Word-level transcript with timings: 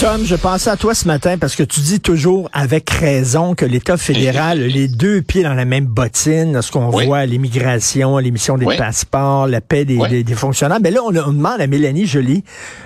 Tom, 0.00 0.26
je 0.26 0.36
pensais 0.36 0.68
à 0.68 0.76
toi 0.76 0.94
ce 0.94 1.06
matin 1.06 1.38
parce 1.38 1.56
que 1.56 1.62
tu 1.62 1.80
dis 1.80 2.00
toujours 2.00 2.50
avec 2.52 2.90
raison 2.90 3.54
que 3.54 3.64
l'État 3.64 3.96
fédéral 3.96 4.62
a 4.62 4.66
les 4.66 4.88
deux 4.88 5.22
pieds 5.22 5.42
dans 5.42 5.54
la 5.54 5.64
même 5.64 5.86
bottine 5.86 6.52
lorsqu'on 6.52 6.90
Oui. 6.94 7.06
voit 7.06 7.24
l'immigration, 7.24 8.18
l'émission 8.18 8.58
des 8.58 8.66
Oui. 8.66 8.76
passeports, 8.76 9.46
la 9.46 9.62
paix 9.62 9.86
des, 9.86 9.96
Oui. 9.96 10.08
des- 10.10 10.22
des 10.22 10.34
fonctionnaires. 10.34 10.80
Mais 10.82 10.90
là, 10.90 11.00
on, 11.02 11.08
on 11.16 11.32
demande 11.32 11.60
à 11.62 11.66
Mélanie 11.66 12.04
Joly 12.04 12.44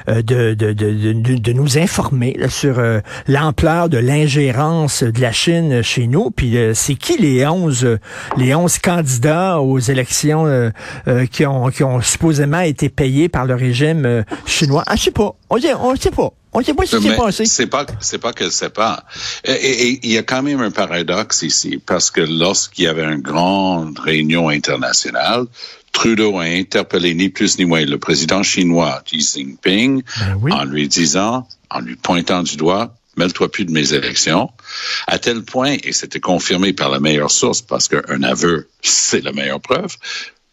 euh, 0.08 0.22
de, 0.22 0.54
de, 0.54 0.72
de, 0.72 0.92
de, 0.92 1.34
de 1.34 1.52
nous 1.52 1.78
informer 1.78 2.36
là, 2.38 2.48
sur 2.48 2.78
euh, 2.78 3.00
l'ampleur 3.26 3.88
de 3.88 3.98
l'ingérence 3.98 5.02
de 5.02 5.20
la 5.20 5.32
Chine 5.32 5.82
chez 5.82 6.06
nous. 6.06 6.30
Puis 6.30 6.56
euh, 6.56 6.74
c'est 6.74 6.94
qui 6.94 7.18
les 7.18 7.44
11, 7.44 7.84
euh, 7.86 7.98
les 8.36 8.54
11 8.54 8.78
candidats 8.78 9.60
aux 9.60 9.80
élections 9.80 10.46
euh, 10.46 10.70
euh, 11.08 11.26
qui, 11.26 11.44
ont, 11.44 11.70
qui 11.70 11.82
ont 11.82 12.00
supposément 12.00 12.60
été 12.60 12.88
payés 12.88 13.28
par 13.28 13.46
le 13.46 13.56
régime 13.56 14.06
euh, 14.06 14.22
chinois? 14.46 14.84
Ah, 14.86 14.94
je 14.94 15.02
sais 15.02 15.10
pas. 15.10 15.34
On 15.50 15.58
on 15.82 15.96
sait 15.96 16.10
pas. 16.12 16.30
On 16.52 16.62
sait 16.62 16.74
pas 16.74 16.86
ce 16.86 16.96
qui 16.96 17.02
s'est 17.08 17.16
passé. 17.16 17.46
C'est 17.46 17.66
pas, 17.66 17.86
c'est 18.00 18.18
pas 18.18 18.32
qu'elle 18.32 18.50
sait 18.50 18.70
pas. 18.70 19.04
Et, 19.44 20.00
il 20.02 20.10
y 20.10 20.18
a 20.18 20.22
quand 20.22 20.42
même 20.42 20.60
un 20.60 20.70
paradoxe 20.70 21.42
ici, 21.42 21.80
parce 21.84 22.10
que 22.10 22.20
lorsqu'il 22.20 22.84
y 22.84 22.88
avait 22.88 23.04
une 23.04 23.20
grande 23.20 23.98
réunion 23.98 24.48
internationale, 24.48 25.46
Trudeau 25.92 26.38
a 26.38 26.44
interpellé 26.44 27.14
ni 27.14 27.28
plus 27.28 27.58
ni 27.58 27.64
moins 27.64 27.84
le 27.84 27.98
président 27.98 28.42
chinois 28.42 29.02
Xi 29.06 29.20
Jinping 29.20 30.02
Ben 30.18 30.38
oui. 30.40 30.52
en 30.52 30.64
lui 30.64 30.88
disant, 30.88 31.46
en 31.68 31.80
lui 31.80 31.96
pointant 31.96 32.42
du 32.42 32.56
doigt, 32.56 32.94
mêle-toi 33.16 33.50
plus 33.50 33.64
de 33.64 33.72
mes 33.72 33.92
élections, 33.92 34.50
à 35.06 35.18
tel 35.18 35.42
point, 35.42 35.76
et 35.82 35.92
c'était 35.92 36.20
confirmé 36.20 36.72
par 36.72 36.90
la 36.90 37.00
meilleure 37.00 37.30
source, 37.30 37.60
parce 37.60 37.88
qu'un 37.88 38.22
aveu, 38.22 38.68
c'est 38.82 39.22
la 39.22 39.32
meilleure 39.32 39.60
preuve, 39.60 39.96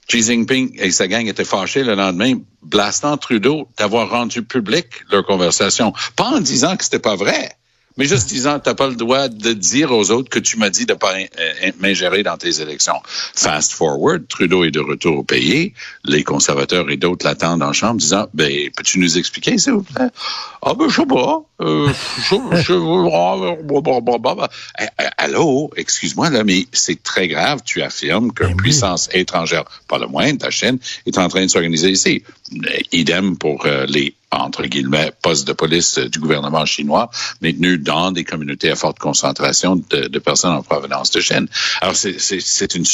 Xi 0.08 0.23
Jinping 0.23 0.72
et 0.80 0.91
sa 0.91 1.08
gang 1.08 1.27
étaient 1.27 1.44
fâchés 1.44 1.83
le 1.83 1.95
lendemain, 1.95 2.36
blastant 2.61 3.17
Trudeau 3.17 3.67
d'avoir 3.77 4.09
rendu 4.09 4.41
public 4.41 4.88
leur 5.11 5.25
conversation. 5.25 5.94
Pas 6.16 6.30
en 6.30 6.39
disant 6.39 6.77
que 6.77 6.83
c'était 6.86 6.99
pas 6.99 7.16
vrai, 7.16 7.56
mais 7.98 8.06
juste 8.06 8.30
disant, 8.30 8.59
t'as 8.59 8.76
pas 8.76 8.88
le 8.88 8.95
droit 8.95 9.28
de 9.28 9.53
dire 9.53 9.92
aux 9.92 10.12
autres 10.12 10.30
que 10.30 10.40
tu 10.40 10.58
m'as 10.58 10.70
dit 10.70 10.86
de 10.86 10.94
pas 10.94 11.16
euh, 11.16 11.72
m'ingérer 11.80 12.23
dans 12.23 12.38
tes 12.38 12.62
élections. 12.62 13.02
Fast 13.36 13.73
forward, 13.73 14.28
Trudeau 14.28 14.64
est 14.64 14.72
de 14.72 14.80
retour 14.80 15.17
au 15.17 15.23
pays. 15.23 15.73
Les 16.04 16.23
conservateurs 16.23 16.89
et 16.89 16.98
d'autres 16.98 17.26
l'attendent 17.26 17.64
en 17.64 17.73
chambre 17.73 18.00
disant, 18.00 18.28
ben, 18.34 18.70
peux-tu 18.76 19.00
nous 19.00 19.17
expliquer, 19.17 19.58
s'il 19.58 19.73
vous 19.73 19.84
plaît? 19.84 20.08
Ah, 20.62 20.73
ben, 20.73 20.89
je 20.89 20.95
sais 20.95 21.06
pas. 21.06 21.42
Euh, 21.62 21.89
je, 22.17 22.36
je, 22.62 22.73
ah, 23.14 24.36
bah. 24.36 24.50
Eh, 24.80 24.84
eh, 24.84 25.04
Allô, 25.17 25.72
excuse-moi, 25.76 26.30
là, 26.30 26.44
mais 26.44 26.67
c'est 26.72 27.02
très 27.02 27.28
grave. 27.28 27.61
Tu 27.66 27.82
affirmes 27.82 28.32
qu'une 28.32 28.50
Ben 28.50 28.58
puissance 28.58 29.09
étrangère, 29.14 29.64
pas 29.88 29.98
le 29.98 30.08
moindre, 30.08 30.45
la 30.45 30.52
Chine, 30.52 30.78
est 31.06 31.17
en 31.17 31.28
train 31.28 31.44
de 31.44 31.48
s'organiser 31.48 31.89
ici. 31.89 32.23
Euh, 32.54 32.78
Idem 32.92 33.38
pour 33.38 33.66
euh, 33.66 33.86
les 33.88 34.14
entre 34.31 34.64
guillemets, 34.64 35.11
postes 35.22 35.47
de 35.47 35.53
police 35.53 35.97
euh, 35.97 36.09
du 36.09 36.20
gouvernement 36.20 36.66
chinois 36.66 37.09
maintenus 37.42 37.80
dans 37.80 38.11
des 38.11 38.23
communautés 38.23 38.70
à 38.70 38.75
forte 38.75 39.00
concentration 39.00 39.75
de, 39.89 40.20
personnes 40.20 40.52
en 40.52 40.64
provenance 40.64 41.11
de 41.11 41.22
Chine. 41.22 41.47
Alors, 41.81 41.95
c'est- 41.95 42.75
une, 42.75 42.86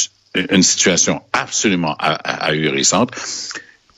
une 0.50 0.62
situation 0.62 1.20
absolument 1.32 1.96
ah- 1.98 2.18
ah- 2.22 2.46
ahurissante. 2.46 3.10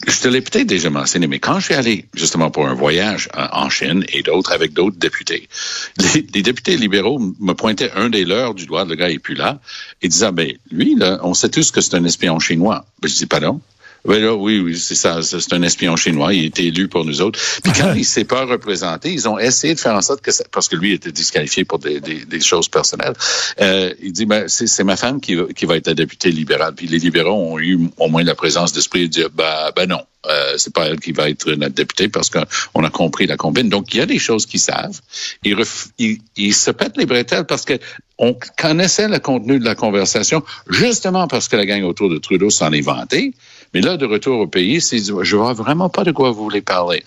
Je 0.07 0.21
te 0.21 0.29
l'ai 0.29 0.43
peut-être 0.43 0.67
déjà 0.67 0.91
mentionné, 0.91 1.27
mais 1.27 1.39
quand 1.39 1.59
je 1.59 1.65
suis 1.67 1.75
allé 1.75 2.07
justement 2.15 2.51
pour 2.51 2.67
un 2.69 2.75
voyage 2.75 3.29
en 3.35 3.65
en 3.65 3.71
Chine 3.71 4.05
et 4.11 4.23
d'autres 4.23 4.53
avec 4.53 4.73
d'autres 4.75 4.99
députés, 4.99 5.49
les, 6.15 6.27
les 6.35 6.43
députés 6.43 6.77
libéraux 6.77 7.19
me 7.19 7.55
pointaient 7.55 7.91
un 7.93 8.11
des 8.11 8.25
leurs 8.25 8.55
du 8.55 8.67
doigt, 8.67 8.85
le 8.85 8.95
gars 8.95 9.11
est 9.11 9.19
plus 9.19 9.35
là, 9.35 9.59
et 10.03 10.09
disaient, 10.09 10.33
ben 10.33 10.53
lui, 10.71 10.95
là, 10.97 11.19
on 11.23 11.35
sait 11.35 11.49
tous 11.49 11.71
que 11.71 11.81
c'est 11.81 11.95
un 11.97 12.05
espion 12.05 12.39
chinois. 12.39 12.85
Ben, 13.01 13.09
je 13.09 13.17
dis, 13.17 13.27
pardon? 13.27 13.61
Ben 14.07 14.23
là, 14.23 14.35
oui, 14.35 14.61
oui, 14.61 14.79
c'est 14.79 14.95
ça, 14.95 15.21
c'est 15.23 15.53
un 15.53 15.63
espion 15.63 15.97
chinois, 15.97 16.33
il 16.33 16.45
a 16.45 16.47
été 16.47 16.67
élu 16.67 16.89
pour 16.89 17.05
nous 17.05 17.21
autres. 17.21 17.39
Puis 17.63 17.73
quand 17.73 17.93
il 17.95 18.05
s'est 18.05 18.25
pas 18.25 18.45
représenté, 18.45 19.13
ils 19.13 19.29
ont 19.29 19.39
essayé 19.39 19.75
de 19.75 19.81
faire 19.81 19.95
en 19.95 20.03
sorte 20.03 20.21
que, 20.21 20.31
ça- 20.31 20.45
parce 20.53 20.69
que 20.69 20.77
lui 20.77 20.93
était 20.93 21.13
disqualifié 21.13 21.65
pour 21.65 21.79
des, 21.79 22.01
des, 22.01 22.25
des 22.25 22.41
choses 22.41 22.69
personnelles, 22.69 23.15
euh, 23.61 23.93
il 24.03 24.13
dit, 24.13 24.27
ben, 24.27 24.45
c'est 24.49 24.85
ma 24.85 24.97
femme 24.97 25.21
qui, 25.21 25.35
va- 25.35 25.47
qui 25.55 25.67
va 25.67 25.77
être 25.77 25.89
la 25.89 25.95
députée 25.95 26.31
libérale. 26.31 26.75
Puis 26.75 26.87
les 26.87 26.99
libéraux 26.99 27.33
ont 27.53 27.59
eu 27.59 27.79
au 27.99 28.09
moins 28.09 28.23
la 28.23 28.35
présence 28.35 28.73
d'esprit 28.73 29.03
de 29.03 29.07
dire, 29.13 29.29
ben, 29.35 29.71
ben 29.75 29.87
non, 29.89 30.01
euh, 30.29 30.55
c'est 30.57 30.73
pas 30.73 30.87
elle 30.87 31.01
qui 31.01 31.13
va 31.13 31.29
être 31.31 31.51
notre 31.53 31.75
députée 31.75 32.09
parce 32.09 32.31
qu'on 32.31 32.85
a 32.85 32.91
compris 32.91 33.27
la 33.27 33.37
combine. 33.37 33.69
Donc, 33.69 33.93
il 33.95 33.99
y 33.99 34.01
a 34.01 34.07
des 34.07 34.19
choses 34.19 34.47
qu'ils 34.47 34.61
savent. 34.61 35.01
Ils, 35.45 35.55
ref- 35.55 35.89
ils, 35.99 36.19
ils 36.37 36.55
se 36.55 36.71
pètent 36.71 36.97
les 36.97 37.07
bretelles 37.07 37.45
parce 37.45 37.65
que 37.65 37.75
on 38.19 38.37
connaissait 38.59 39.09
le 39.09 39.19
contenu 39.19 39.59
de 39.59 39.65
la 39.65 39.75
conversation, 39.75 40.43
justement 40.71 41.29
parce 41.29 41.49
que 41.49 41.57
la 41.57 41.67
gang 41.67 41.83
autour 41.85 42.09
de 42.09 42.19
Trudeau 42.19 42.51
s'en 42.51 42.73
est 42.73 42.81
vantée. 42.81 43.35
Mais 43.75 43.81
là, 43.81 43.97
de 43.97 44.07
retour 44.07 44.41
au 44.41 44.47
pays, 44.47 44.81
c'est, 44.81 44.99
je 44.99 45.37
vois 45.37 45.53
vraiment 45.53 45.89
pas 45.89 46.05
de 46.05 46.13
quoi 46.13 46.31
vous 46.31 46.43
voulez 46.43 46.61
parler. 46.61 47.03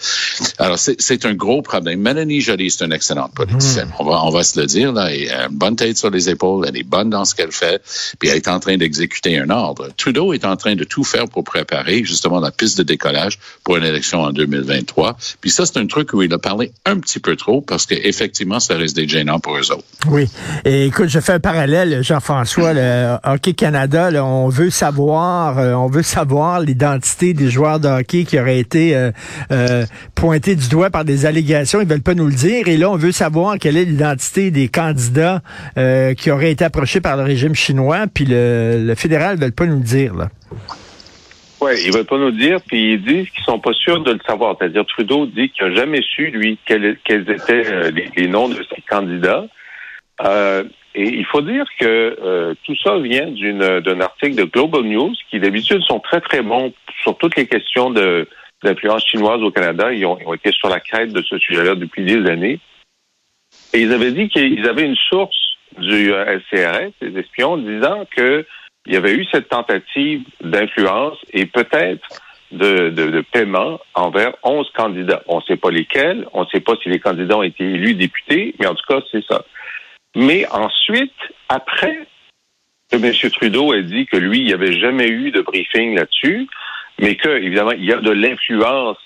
Alors, 0.58 0.78
c'est, 0.78 1.26
un 1.26 1.34
gros 1.34 1.62
problème. 1.62 2.00
Mélanie 2.00 2.42
Joly, 2.42 2.72
c'est 2.72 2.86
une 2.86 2.94
excellente 2.94 3.34
politicienne. 3.34 3.90
On 4.00 4.06
va, 4.06 4.24
on 4.24 4.30
va 4.30 4.44
se 4.44 4.60
le 4.60 4.66
dire, 4.66 4.92
là. 4.94 5.12
Elle 5.12 5.32
a 5.32 5.48
une 5.48 5.58
bonne 5.58 5.76
tête 5.76 5.98
sur 5.98 6.10
les 6.10 6.30
épaules. 6.30 6.66
Elle 6.68 6.78
est 6.78 6.84
bonne 6.84 7.10
dans 7.10 7.26
ce 7.26 7.36
qu'elle 7.36 7.52
fait. 7.52 7.82
Puis 8.20 8.30
elle 8.30 8.38
est 8.38 8.48
en 8.48 8.60
train 8.60 8.78
d'exécuter 8.78 9.38
un 9.38 9.50
ordre. 9.50 9.90
Trudeau 9.98 10.34
est 10.34 10.46
en 10.46 10.56
train 10.56 10.76
de 10.76 10.84
tout 10.84 11.04
faire 11.04 11.28
pour 11.28 11.44
préparer, 11.44 12.04
justement, 12.04 12.40
la 12.40 12.52
piste 12.52 12.78
de 12.78 12.84
décollage 12.84 13.40
pour 13.64 13.78
une 13.78 13.84
élection 13.84 14.22
en 14.22 14.32
2023. 14.32 15.18
Puis 15.42 15.52
ça, 15.52 15.66
c'est 15.66 15.78
un 15.78 15.88
truc 15.88 16.14
où 16.14 16.22
il 16.22 16.34
a 16.34 16.40
parlé 16.40 16.72
un 16.86 17.00
petit 17.00 17.20
peu 17.20 17.36
trop 17.36 17.62
parce 17.62 17.86
qu'effectivement, 17.86 18.60
ça 18.60 18.76
reste 18.76 18.96
des 18.96 19.08
gênants 19.08 19.40
pour 19.40 19.58
eux 19.58 19.72
autres. 19.72 19.86
Oui. 20.08 20.28
Et 20.66 20.86
écoute, 20.86 21.10
je 21.10 21.20
fais 21.20 21.34
un 21.34 21.40
parallèle, 21.40 22.04
Jean-François. 22.04 22.74
Le 22.74 23.18
Hockey 23.24 23.54
Canada, 23.54 24.12
là, 24.12 24.26
on 24.26 24.50
veut 24.50 24.70
savoir, 24.70 25.58
euh, 25.58 25.74
on 25.74 25.88
veut 25.88 26.04
savoir 26.04 26.59
l'identité 26.62 27.34
des 27.34 27.50
joueurs 27.50 27.80
de 27.80 27.88
hockey 27.88 28.24
qui 28.24 28.40
auraient 28.40 28.60
été 28.60 28.96
euh, 28.96 29.12
euh, 29.52 29.86
pointés 30.16 30.56
du 30.56 30.70
doigt 30.70 30.90
par 30.90 31.06
des 31.06 31.26
allégations. 31.26 31.82
Ils 31.82 31.88
veulent 31.88 32.02
pas 32.02 32.14
nous 32.14 32.28
le 32.28 32.34
dire. 32.34 32.68
Et 32.68 32.78
là, 32.78 32.90
on 32.90 32.96
veut 32.96 33.12
savoir 33.12 33.58
quelle 33.58 33.78
est 33.78 33.86
l'identité 33.86 34.52
des 34.52 34.68
candidats 34.68 35.42
euh, 35.78 36.14
qui 36.14 36.32
auraient 36.32 36.52
été 36.52 36.64
approchés 36.64 37.02
par 37.02 37.18
le 37.18 37.24
régime 37.24 37.56
chinois. 37.56 38.06
Puis 38.14 38.26
le, 38.28 38.94
fédéral 38.96 39.40
ne 39.40 39.46
veut 39.46 39.52
pas 39.52 39.66
nous 39.66 39.78
le 39.78 39.84
dire. 39.84 40.14
Oui, 41.62 41.72
ils 41.86 41.94
veulent 41.94 42.06
pas 42.06 42.18
nous 42.18 42.32
dire, 42.32 42.60
puis 42.68 42.94
ils 42.94 43.04
disent 43.04 43.30
qu'ils 43.30 43.44
sont 43.44 43.60
pas 43.60 43.74
sûrs 43.74 44.02
de 44.02 44.14
le 44.14 44.20
savoir. 44.26 44.56
C'est-à-dire 44.58 44.86
Trudeau 44.86 45.26
dit 45.26 45.50
qu'il 45.50 45.68
n'a 45.68 45.76
jamais 45.76 46.02
su, 46.02 46.28
lui, 46.28 46.58
quels, 46.66 46.98
étaient 47.06 47.92
les, 48.16 48.28
noms 48.28 48.48
de 48.48 48.56
ses 48.56 48.82
candidats. 48.90 49.46
Et 51.00 51.08
il 51.16 51.26
faut 51.26 51.42
dire 51.42 51.66
que 51.80 52.18
euh, 52.22 52.54
tout 52.66 52.76
ça 52.84 53.00
vient 53.00 53.28
d'une 53.28 53.80
d'un 53.80 54.02
article 54.02 54.36
de 54.36 54.44
Global 54.44 54.84
News 54.84 55.14
qui 55.30 55.40
d'habitude 55.40 55.82
sont 55.84 56.02
très 56.02 56.20
très 56.20 56.42
bons 56.42 56.74
sur 57.02 57.18
toutes 57.18 57.38
les 57.38 57.48
questions 57.48 57.90
de 57.90 58.28
d'influence 58.66 59.06
chinoise 59.06 59.42
au 59.42 59.50
Canada. 59.50 59.94
Ils 59.94 60.06
ont, 60.06 60.34
été 60.34 60.52
sur 60.52 60.68
la 60.68 60.82
crête 60.82 61.14
de 61.14 61.22
ce 61.22 61.38
sujet-là 61.38 61.76
depuis 61.76 62.04
des 62.04 62.30
années. 62.30 62.60
Et 63.72 63.80
ils 63.80 63.94
avaient 63.94 64.12
dit 64.12 64.28
qu'ils 64.28 64.68
avaient 64.68 64.84
une 64.84 64.98
source 64.98 65.56
du 65.78 66.12
euh, 66.12 66.38
LCRS, 66.38 66.92
des 67.02 67.18
espions, 67.18 67.56
disant 67.56 68.04
que 68.14 68.46
il 68.86 68.94
y 68.94 68.98
avait 68.98 69.14
eu 69.14 69.26
cette 69.32 69.48
tentative 69.48 70.24
d'influence 70.42 71.18
et 71.32 71.46
peut-être 71.46 72.06
de, 72.52 72.90
de, 72.90 73.10
de 73.10 73.22
paiement 73.22 73.80
envers 73.94 74.34
11 74.44 74.70
candidats. 74.76 75.24
On 75.28 75.38
ne 75.38 75.44
sait 75.44 75.56
pas 75.56 75.72
lesquels, 75.72 76.28
on 76.34 76.42
ne 76.42 76.48
sait 76.48 76.60
pas 76.60 76.74
si 76.84 76.90
les 76.90 77.00
candidats 77.00 77.38
ont 77.38 77.44
été 77.44 77.64
élus 77.64 77.94
députés, 77.94 78.56
mais 78.60 78.68
en 78.68 78.76
tout 78.76 78.86
cas, 78.86 79.00
c'est 79.12 79.24
ça. 79.26 79.46
Mais 80.16 80.48
ensuite, 80.50 81.14
après 81.48 82.08
que 82.92 82.98
M. 82.98 83.32
Trudeau 83.32 83.72
a 83.74 83.82
dit 83.82 84.06
que 84.08 84.18
lui, 84.18 84.40
il 84.40 84.46
n'y 84.46 84.54
avait 84.54 84.80
jamais 84.80 85.08
eu 85.08 85.32
de 85.32 85.42
briefing 85.42 85.96
là-dessus, 85.96 86.48
mais 87.00 87.16
que, 87.16 87.30
évidemment, 87.30 87.72
il 87.72 87.86
y 87.86 87.94
a 87.94 87.98
de 87.98 88.12
l'influence 88.12 88.98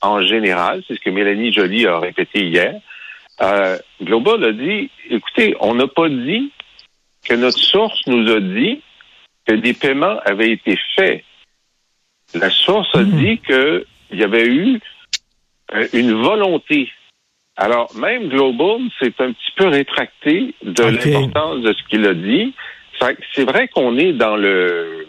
en 0.00 0.22
général, 0.22 0.82
c'est 0.86 0.94
ce 0.94 1.00
que 1.00 1.10
Mélanie 1.10 1.52
Joly 1.52 1.86
a 1.86 1.98
répété 1.98 2.46
hier, 2.46 2.80
euh, 3.40 3.78
Global 4.02 4.44
a 4.44 4.52
dit, 4.52 4.90
écoutez, 5.10 5.56
on 5.60 5.74
n'a 5.74 5.86
pas 5.86 6.08
dit 6.08 6.52
que 7.24 7.34
notre 7.34 7.58
source 7.58 8.00
nous 8.06 8.30
a 8.30 8.40
dit 8.40 8.82
que 9.46 9.54
des 9.54 9.74
paiements 9.74 10.18
avaient 10.24 10.50
été 10.50 10.78
faits. 10.96 11.24
La 12.34 12.50
source 12.50 12.94
a 12.94 13.04
dit 13.04 13.38
qu'il 13.38 13.84
y 14.12 14.22
avait 14.22 14.46
eu 14.46 14.80
euh, 15.74 15.88
une 15.92 16.12
volonté. 16.12 16.90
Alors, 17.60 17.92
même 17.96 18.28
Global 18.28 18.82
s'est 19.00 19.12
un 19.18 19.32
petit 19.32 19.52
peu 19.56 19.66
rétracté 19.66 20.54
de 20.62 20.82
l'importance 20.84 21.60
de 21.62 21.72
ce 21.72 21.82
qu'il 21.88 22.06
a 22.06 22.14
dit. 22.14 22.54
C'est 23.34 23.44
vrai 23.44 23.66
qu'on 23.66 23.98
est 23.98 24.12
dans 24.12 24.36
le... 24.36 25.06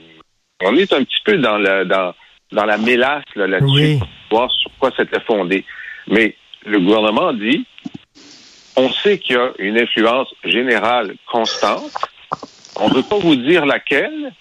On 0.64 0.76
est 0.76 0.92
un 0.92 1.04
petit 1.04 1.22
peu 1.24 1.38
dans 1.38 1.60
la, 1.60 1.86
dans, 1.86 2.14
dans 2.52 2.66
la 2.66 2.78
mélasse 2.80 3.24
là, 3.36 3.46
là-dessus 3.46 3.72
Oui. 3.72 4.00
pour 4.30 4.40
voir 4.40 4.52
sur 4.52 4.72
quoi 4.80 4.92
c'était 4.98 5.20
fondé. 5.22 5.64
Mais 6.08 6.36
le 6.66 6.80
gouvernement 6.80 7.34
dit, 7.34 7.66
on 8.76 8.90
sait 8.90 9.20
qu'il 9.20 9.36
y 9.36 9.40
a 9.40 9.52
une 9.60 9.78
influence 9.78 10.34
générale 10.44 11.16
constante. 11.32 11.92
On 12.78 12.90
ne 12.90 12.96
veut 12.96 13.04
pas 13.04 13.20
vous 13.20 13.36
dire 13.36 13.66
laquelle, 13.68 14.34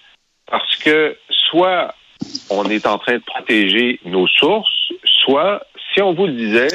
parce 0.47 0.75
que 0.77 1.15
soit 1.29 1.93
on 2.49 2.65
est 2.65 2.87
en 2.87 2.97
train 2.97 3.13
de 3.13 3.23
protéger 3.23 3.99
nos 4.03 4.27
sources, 4.27 4.91
soit 5.23 5.61
si 5.93 6.01
on 6.01 6.13
vous 6.13 6.25
le 6.25 6.33
disait, 6.33 6.69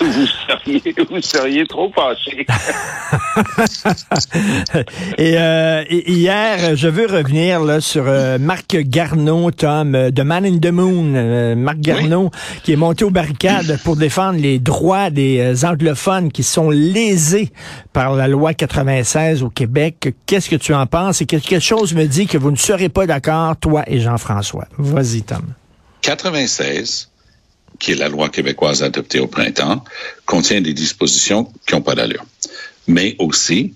vous 0.00 0.26
seriez, 0.26 0.94
vous 1.08 1.20
seriez 1.20 1.66
trop 1.66 1.92
fâché. 1.92 2.46
et, 5.18 5.38
euh, 5.38 5.84
et 5.88 6.12
hier, 6.12 6.76
je 6.76 6.88
veux 6.88 7.06
revenir 7.06 7.60
là, 7.60 7.80
sur 7.80 8.04
euh, 8.06 8.38
Marc 8.38 8.76
Garneau, 8.76 9.50
Tom, 9.50 9.94
euh, 9.94 10.10
de 10.10 10.22
Man 10.22 10.44
in 10.44 10.58
the 10.58 10.72
Moon. 10.72 11.12
Euh, 11.14 11.54
Marc 11.54 11.78
Garneau, 11.78 12.30
qui 12.62 12.72
est 12.72 12.76
monté 12.76 13.04
aux 13.04 13.10
barricades 13.10 13.78
pour 13.84 13.96
défendre 13.96 14.40
les 14.40 14.58
droits 14.58 15.10
des 15.10 15.64
anglophones 15.64 16.32
qui 16.32 16.42
sont 16.42 16.70
lésés 16.70 17.50
par 17.92 18.14
la 18.14 18.28
loi 18.28 18.54
96 18.54 19.42
au 19.42 19.50
Québec. 19.50 20.14
Qu'est-ce 20.26 20.50
que 20.50 20.56
tu 20.56 20.74
en 20.74 20.86
penses? 20.86 21.22
Et 21.22 21.26
quelque 21.26 21.60
chose 21.60 21.94
me 21.94 22.06
dit 22.06 22.26
que 22.26 22.38
vous 22.38 22.50
ne 22.50 22.56
serez 22.56 22.88
pas 22.88 23.06
d'accord, 23.06 23.56
toi 23.56 23.84
et 23.86 24.00
Jean-François. 24.00 24.66
Vas-y, 24.78 25.22
Tom. 25.22 25.42
96, 26.02 27.10
qui 27.78 27.92
est 27.92 27.96
la 27.96 28.08
loi 28.08 28.28
québécoise 28.28 28.82
adoptée 28.82 29.20
au 29.20 29.26
printemps, 29.26 29.84
contient 30.24 30.60
des 30.60 30.72
dispositions 30.72 31.52
qui 31.66 31.74
n'ont 31.74 31.82
pas 31.82 31.94
d'allure. 31.94 32.24
Mais 32.86 33.16
aussi, 33.18 33.74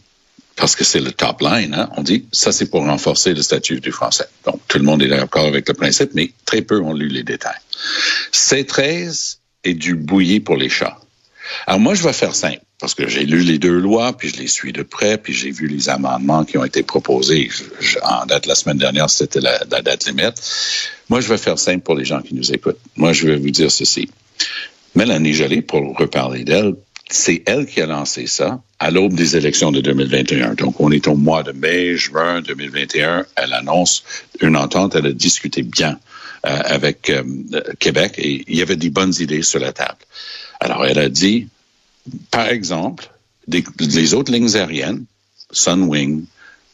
parce 0.57 0.77
que 0.77 0.85
c'est 0.85 1.01
le 1.01 1.13
top 1.13 1.41
line, 1.41 1.75
hein, 1.75 1.89
on 1.97 2.03
dit 2.03 2.27
ça 2.33 2.53
c'est 2.53 2.71
pour 2.71 2.85
renforcer 2.85 3.33
le 3.35 3.43
statut 3.43 3.81
du 3.81 3.93
français. 3.93 4.27
Donc 4.45 4.61
tout 4.69 4.79
le 4.79 4.85
monde 4.85 5.03
est 5.03 5.09
d'accord 5.09 5.47
avec 5.47 5.67
le 5.69 5.75
principe, 5.75 6.11
mais 6.15 6.33
très 6.45 6.63
peu 6.63 6.81
ont 6.81 6.93
lu 6.93 7.09
les 7.09 7.23
détails. 7.23 7.61
C13 8.33 9.39
est 9.65 9.75
du 9.75 9.95
bouilli 9.95 10.41
pour 10.41 10.57
les 10.57 10.69
chats. 10.69 10.99
Alors 11.67 11.81
moi 11.81 11.95
je 11.95 12.03
vais 12.03 12.13
faire 12.13 12.35
simple 12.35 12.61
parce 12.81 12.95
que 12.95 13.09
j'ai 13.09 13.25
lu 13.25 13.41
les 13.41 13.59
deux 13.59 13.79
lois, 13.79 14.17
puis 14.17 14.31
je 14.31 14.37
les 14.37 14.47
suis 14.47 14.73
de 14.73 14.83
près, 14.83 15.19
puis 15.19 15.35
j'ai 15.35 15.51
vu 15.51 15.67
les 15.67 15.89
amendements 15.89 16.45
qui 16.45 16.57
ont 16.57 16.65
été 16.65 16.83
proposés. 16.83 17.51
En 18.03 18.25
date 18.27 18.47
la 18.47 18.55
semaine 18.55 18.79
dernière, 18.79 19.11
c'était 19.11 19.41
la, 19.41 19.59
date 19.65 20.07
limite. 20.07 20.41
Moi, 21.11 21.21
je 21.21 21.29
vais 21.29 21.39
faire 21.39 21.59
simple 21.59 21.83
pour 21.83 21.97
les 21.97 22.05
gens 22.05 22.23
qui 22.23 22.35
nous 22.35 22.53
écoutent. 22.53 22.79
Moi, 22.97 23.13
je 23.13 23.27
vais 23.27 23.37
vous 23.37 23.51
dire 23.51 23.71
ceci. 23.71 24.09
Mélanie 24.95 25.35
Joly, 25.35 25.61
pour 25.61 25.99
reparler 25.99 26.45
d'elle, 26.45 26.75
c'est 27.11 27.43
elle 27.47 27.67
qui 27.67 27.81
a 27.81 27.87
lancé 27.87 28.29
ça 28.29 28.63
à 28.79 28.93
l'aube 28.93 29.15
des 29.15 29.37
élections 29.37 29.73
de 29.73 29.81
2021. 29.81 30.55
Donc, 30.55 30.81
on 30.81 30.93
est 30.93 31.09
au 31.09 31.17
mois 31.17 31.43
de 31.43 31.51
mai, 31.51 31.97
juin 31.97 32.41
2021. 32.41 33.27
Elle 33.35 33.53
annonce 33.53 34.05
une 34.41 34.57
entente. 34.57 34.95
Elle 34.95 35.07
a 35.07 35.13
discuté 35.13 35.63
bien 35.63 35.99
euh, 36.47 36.61
avec 36.65 37.11
euh, 37.11 37.25
Québec 37.81 38.15
et 38.19 38.45
il 38.47 38.57
y 38.57 38.63
avait 38.63 38.77
des 38.77 38.91
bonnes 38.91 39.15
idées 39.19 39.43
sur 39.43 39.59
la 39.59 39.73
table. 39.73 39.99
Alors, 40.61 40.87
elle 40.87 41.01
a 41.01 41.09
dit, 41.09 41.49
par 42.31 42.49
exemple, 42.49 43.11
des, 43.49 43.65
les 43.81 44.15
autres 44.15 44.33
lignes 44.33 44.55
aériennes, 44.55 45.05
Sunwing, 45.51 46.25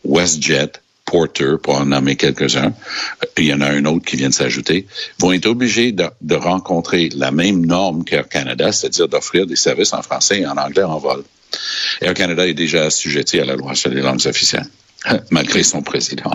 WestJet, 0.05 0.73
Porter, 1.07 1.57
pour 1.63 1.77
en 1.77 1.87
nommer 1.87 2.17
quelques-uns, 2.17 2.75
il 3.39 3.45
y 3.45 3.55
en 3.55 3.61
a 3.61 3.69
un 3.69 3.85
autre 3.85 4.05
qui 4.05 4.17
vient 4.17 4.29
de 4.29 4.35
s'ajouter, 4.35 4.87
vont 5.21 5.33
être 5.33 5.47
obligés 5.47 5.93
de, 5.93 6.07
de, 6.21 6.35
rencontrer 6.35 7.09
la 7.15 7.31
même 7.31 7.65
norme 7.65 8.05
qu'Air 8.05 8.29
Canada, 8.29 8.73
c'est-à-dire 8.73 9.09
d'offrir 9.09 9.47
des 9.47 9.57
services 9.57 9.93
en 9.93 10.03
français 10.03 10.41
et 10.41 10.47
en 10.47 10.57
anglais 10.57 10.83
en 10.83 10.99
vol. 10.99 11.23
Air 12.01 12.13
Canada 12.15 12.47
est 12.47 12.55
déjà 12.55 12.87
assujetti 12.87 13.39
à 13.39 13.45
la 13.45 13.55
loi 13.55 13.75
sur 13.75 13.91
les 13.91 14.03
langues 14.03 14.27
officielles, 14.27 14.69
malgré 15.31 15.63
son 15.63 15.83
président. 15.83 16.33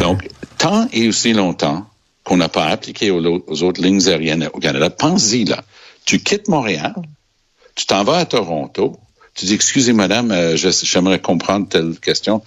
Donc, 0.00 0.28
tant 0.58 0.86
et 0.92 1.08
aussi 1.08 1.32
longtemps 1.32 1.88
qu'on 2.24 2.36
n'a 2.36 2.50
pas 2.50 2.66
appliqué 2.66 3.10
aux, 3.10 3.42
aux 3.46 3.62
autres 3.62 3.82
lignes 3.82 4.06
aériennes 4.06 4.50
au 4.52 4.60
Canada, 4.60 4.90
pense-y 4.90 5.46
là. 5.46 5.64
Tu 6.04 6.20
quittes 6.20 6.48
Montréal, 6.48 6.94
tu 7.74 7.86
t'en 7.86 8.04
vas 8.04 8.18
à 8.18 8.26
Toronto, 8.26 8.98
tu 9.38 9.46
dis, 9.46 9.54
excusez 9.54 9.92
madame, 9.92 10.32
euh, 10.32 10.56
j'aimerais 10.56 11.20
comprendre 11.20 11.68
telle 11.68 11.96
question. 12.00 12.42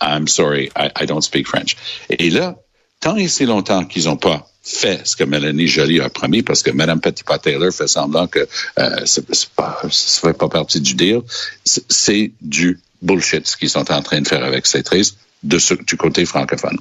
I'm 0.00 0.26
sorry, 0.28 0.70
I, 0.76 0.90
I, 1.00 1.06
don't 1.06 1.22
speak 1.22 1.46
French. 1.46 1.76
Et 2.10 2.30
là, 2.30 2.56
tant 3.00 3.16
et 3.16 3.28
si 3.28 3.46
longtemps 3.46 3.84
qu'ils 3.84 4.04
n'ont 4.04 4.16
pas 4.16 4.48
fait 4.62 5.06
ce 5.06 5.16
que 5.16 5.24
Mélanie 5.24 5.66
Joly 5.66 6.00
a 6.00 6.08
promis, 6.08 6.42
parce 6.42 6.62
que 6.62 6.70
Mme 6.70 7.00
Petitpas 7.00 7.38
Taylor 7.38 7.72
fait 7.72 7.88
semblant 7.88 8.26
que 8.26 8.46
euh, 8.78 9.06
ça 9.06 9.20
ne 9.20 9.90
fait 9.90 10.38
pas 10.38 10.48
partie 10.48 10.80
du 10.80 10.94
deal, 10.94 11.20
c'est 11.64 12.30
du 12.40 12.78
bullshit 13.02 13.46
ce 13.46 13.56
qu'ils 13.56 13.70
sont 13.70 13.90
en 13.90 14.02
train 14.02 14.20
de 14.20 14.28
faire 14.28 14.44
avec 14.44 14.66
ces 14.66 14.82
13 14.82 15.16
de 15.42 15.58
ce, 15.58 15.74
du 15.74 15.96
côté 15.96 16.24
francophone. 16.24 16.78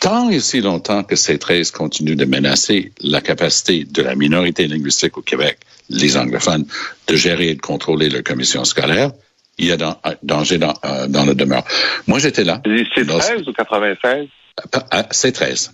Tant 0.00 0.28
et 0.28 0.40
si 0.40 0.60
longtemps 0.60 1.02
que 1.02 1.16
ces 1.16 1.38
13 1.38 1.70
continuent 1.70 2.16
de 2.16 2.26
menacer 2.26 2.92
la 3.00 3.20
capacité 3.20 3.84
de 3.84 4.02
la 4.02 4.14
minorité 4.14 4.66
linguistique 4.68 5.16
au 5.16 5.22
Québec, 5.22 5.58
les 5.88 6.16
anglophones, 6.16 6.66
de 7.06 7.16
gérer 7.16 7.48
et 7.48 7.54
de 7.54 7.60
contrôler 7.60 8.10
leur 8.10 8.22
commission 8.22 8.64
scolaire, 8.64 9.12
il 9.58 9.66
y 9.66 9.72
a 9.72 9.76
dans, 9.76 9.98
danger 10.22 10.58
dans, 10.58 10.74
euh, 10.84 11.06
dans 11.06 11.24
le 11.24 11.34
demeure. 11.34 11.64
Moi, 12.06 12.18
j'étais 12.18 12.44
là. 12.44 12.60
C'est 12.94 13.06
13 13.06 13.48
ou 13.48 13.52
96? 13.52 14.28
C'est 15.10 15.32
13. 15.32 15.72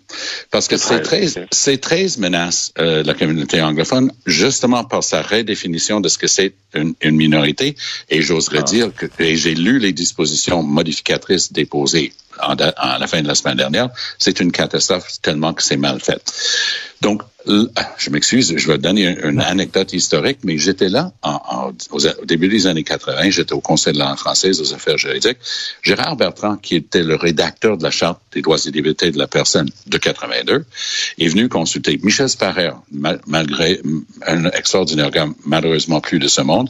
Parce 0.51 0.67
que 0.67 0.77
c'est 0.77 1.03
13, 1.03 1.47
c'est 1.53 1.79
13 1.79 2.19
menace 2.19 2.73
euh, 2.81 3.05
la 3.05 3.15
communauté 3.15 3.63
anglophone 3.63 4.11
justement 4.27 4.83
par 4.83 5.05
sa 5.05 5.23
redéfinition 5.23 6.01
de 6.01 6.09
ce 6.09 6.19
que 6.19 6.27
c'est 6.27 6.55
une, 6.75 6.95
une, 7.01 7.15
minorité. 7.15 7.77
Et 8.11 8.23
j'oserais 8.23 8.59
ah. 8.61 8.63
dire 8.63 8.91
que 8.93 9.07
j'ai 9.19 9.55
lu 9.55 9.79
les 9.79 9.93
dispositions 9.93 10.65
modificatrices 10.65 11.53
déposées 11.53 12.13
en, 12.43 12.55
en, 12.55 12.99
la 12.99 13.07
fin 13.07 13.23
de 13.23 13.29
la 13.29 13.37
semaine 13.37 13.57
dernière. 13.57 13.91
C'est 14.19 14.41
une 14.41 14.51
catastrophe 14.51 15.21
tellement 15.23 15.53
que 15.53 15.63
c'est 15.63 15.77
mal 15.77 16.01
fait. 16.01 16.21
Donc, 17.01 17.23
je 17.47 18.11
m'excuse, 18.11 18.55
je 18.57 18.69
vais 18.69 18.79
donner 18.79 19.17
une, 19.23 19.41
anecdote 19.41 19.93
historique, 19.93 20.39
mais 20.45 20.59
j'étais 20.59 20.89
là 20.89 21.13
au 21.91 22.25
début 22.25 22.49
des 22.49 22.67
années 22.67 22.85
80, 22.85 23.31
j'étais 23.31 23.53
au 23.53 23.61
Conseil 23.61 23.93
de 23.93 23.99
la 23.99 24.07
langue 24.07 24.19
française 24.19 24.61
aux 24.61 24.75
affaires 24.75 24.99
juridiques. 24.99 25.39
Gérard 25.83 26.17
Bertrand, 26.17 26.57
qui 26.57 26.77
était 26.77 27.03
le 27.03 27.17
rédacteur 27.17 27.77
de 27.77 27.83
la 27.83 27.91
Charte 27.91 28.21
des 28.33 28.43
droits 28.43 28.59
et 28.65 28.71
libertés 28.71 29.11
de 29.11 29.19
la 29.19 29.27
personne 29.27 29.69
de 29.87 29.99
82, 29.99 30.65
est 31.19 31.29
venu 31.29 31.49
consulter 31.49 31.99
Michel 32.03 32.29
Sparrer, 32.29 32.73
mal, 32.91 33.21
malgré 33.27 33.81
un 34.27 34.45
extraordinaire 34.47 35.11
gars, 35.11 35.29
malheureusement 35.45 36.01
plus 36.01 36.19
de 36.19 36.29
ce 36.29 36.43
monde, 36.43 36.69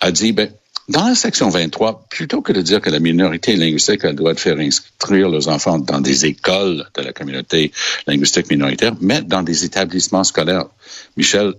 a 0.00 0.10
dit, 0.10 0.32
ben, 0.32 0.50
dans 0.88 1.08
la 1.08 1.14
section 1.14 1.48
23, 1.48 2.06
plutôt 2.08 2.42
que 2.42 2.52
de 2.52 2.62
dire 2.62 2.80
que 2.80 2.90
la 2.90 3.00
minorité 3.00 3.56
linguistique 3.56 4.04
a 4.04 4.08
le 4.08 4.14
droit 4.14 4.34
de 4.34 4.40
faire 4.40 4.58
inscrire 4.58 5.28
leurs 5.28 5.48
enfants 5.48 5.78
dans 5.78 6.00
des 6.00 6.26
écoles 6.26 6.86
de 6.94 7.02
la 7.02 7.12
communauté 7.12 7.72
linguistique 8.06 8.50
minoritaire, 8.50 8.92
mais 9.00 9.22
dans 9.22 9.42
des 9.42 9.64
établissements 9.64 10.24
scolaires, 10.24 10.66
Michel 11.16 11.54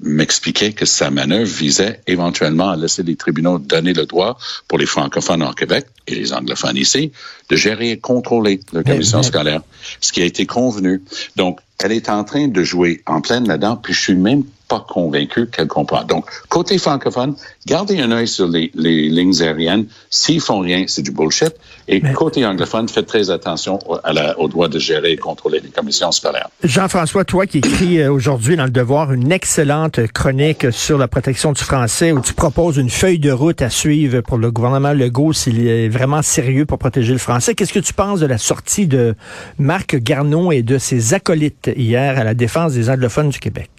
m'expliquait 0.00 0.72
que 0.72 0.84
sa 0.84 1.10
manœuvre 1.10 1.50
visait 1.50 2.00
éventuellement 2.06 2.70
à 2.70 2.76
laisser 2.76 3.02
les 3.02 3.16
tribunaux 3.16 3.58
donner 3.58 3.94
le 3.94 4.06
droit 4.06 4.36
pour 4.66 4.78
les 4.78 4.86
francophones 4.86 5.42
en 5.42 5.52
Québec 5.52 5.86
et 6.06 6.14
les 6.14 6.32
anglophones 6.32 6.76
ici 6.76 7.12
de 7.48 7.56
gérer 7.56 7.92
et 7.92 7.98
contrôler 7.98 8.60
la 8.72 8.82
commission 8.82 9.22
scolaire, 9.22 9.62
ce 10.00 10.12
qui 10.12 10.20
a 10.20 10.24
été 10.24 10.46
convenu. 10.46 11.02
Donc, 11.36 11.60
elle 11.84 11.92
est 11.92 12.08
en 12.08 12.24
train 12.24 12.48
de 12.48 12.62
jouer 12.62 13.02
en 13.06 13.20
pleine 13.20 13.46
là-dedans, 13.46 13.76
puis 13.76 13.94
je 13.94 14.00
suis 14.00 14.14
même 14.14 14.42
pas 14.68 14.84
convaincu 14.86 15.46
qu'elle 15.46 15.66
comprend. 15.66 16.04
Donc, 16.04 16.26
côté 16.50 16.76
francophone, 16.76 17.34
gardez 17.66 18.00
un 18.00 18.12
œil 18.12 18.28
sur 18.28 18.46
les, 18.46 18.70
les 18.74 19.08
lignes 19.08 19.40
aériennes. 19.40 19.86
S'ils 20.10 20.42
font 20.42 20.60
rien, 20.60 20.84
c'est 20.86 21.00
du 21.00 21.10
bullshit. 21.10 21.54
Et 21.88 22.00
Mais... 22.02 22.12
côté 22.12 22.44
anglophone, 22.44 22.86
faites 22.86 23.06
très 23.06 23.30
attention 23.30 23.78
à 24.04 24.12
la, 24.12 24.38
au 24.38 24.46
droit 24.46 24.68
de 24.68 24.78
gérer 24.78 25.12
et 25.12 25.16
contrôler 25.16 25.60
les 25.60 25.70
commissions 25.70 26.12
scolaires. 26.12 26.50
Jean-François, 26.62 27.24
toi 27.24 27.46
qui 27.46 27.58
écris 27.58 28.06
aujourd'hui 28.06 28.56
dans 28.56 28.64
Le 28.64 28.70
Devoir 28.70 29.10
une 29.12 29.32
excellente 29.32 30.06
chronique 30.12 30.70
sur 30.70 30.98
la 30.98 31.08
protection 31.08 31.52
du 31.52 31.62
français 31.62 32.12
où 32.12 32.20
tu 32.20 32.34
proposes 32.34 32.76
une 32.76 32.90
feuille 32.90 33.20
de 33.20 33.30
route 33.30 33.62
à 33.62 33.70
suivre 33.70 34.20
pour 34.20 34.36
le 34.36 34.50
gouvernement 34.50 34.92
Legault 34.92 35.32
s'il 35.32 35.66
est 35.66 35.88
vraiment 35.88 36.20
sérieux 36.20 36.66
pour 36.66 36.78
protéger 36.78 37.14
le 37.14 37.18
français. 37.18 37.54
Qu'est-ce 37.54 37.72
que 37.72 37.78
tu 37.78 37.94
penses 37.94 38.20
de 38.20 38.26
la 38.26 38.36
sortie 38.36 38.86
de 38.86 39.14
Marc 39.58 39.96
Garneau 39.96 40.52
et 40.52 40.62
de 40.62 40.76
ses 40.76 41.14
acolytes? 41.14 41.67
Hier 41.76 42.18
à 42.18 42.24
la 42.24 42.34
défense 42.34 42.74
des 42.74 42.90
anglophones 42.90 43.30
du 43.30 43.38
Québec? 43.38 43.70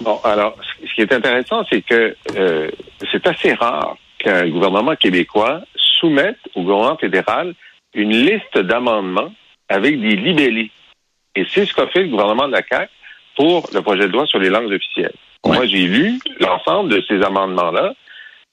Bon, 0.00 0.18
alors, 0.24 0.56
ce 0.82 0.94
qui 0.94 1.00
est 1.00 1.12
intéressant, 1.12 1.64
c'est 1.70 1.82
que 1.82 2.16
euh, 2.36 2.70
c'est 3.10 3.26
assez 3.26 3.54
rare 3.54 3.96
qu'un 4.18 4.48
gouvernement 4.48 4.94
québécois 4.96 5.62
soumette 5.76 6.38
au 6.54 6.62
gouvernement 6.62 6.96
fédéral 6.96 7.54
une 7.94 8.12
liste 8.12 8.58
d'amendements 8.58 9.32
avec 9.68 10.00
des 10.00 10.16
libellés. 10.16 10.70
Et 11.34 11.44
c'est 11.50 11.66
ce 11.66 11.74
qu'a 11.74 11.86
fait 11.88 12.02
le 12.02 12.08
gouvernement 12.08 12.46
de 12.46 12.52
la 12.52 12.62
CAQ 12.68 12.90
pour 13.36 13.68
le 13.72 13.82
projet 13.82 14.06
de 14.06 14.12
loi 14.12 14.26
sur 14.26 14.38
les 14.38 14.50
langues 14.50 14.72
officielles. 14.72 15.14
Ouais. 15.44 15.56
Moi, 15.56 15.66
j'ai 15.66 15.86
lu 15.86 16.18
l'ensemble 16.40 16.90
de 16.90 17.02
ces 17.08 17.22
amendements-là. 17.22 17.94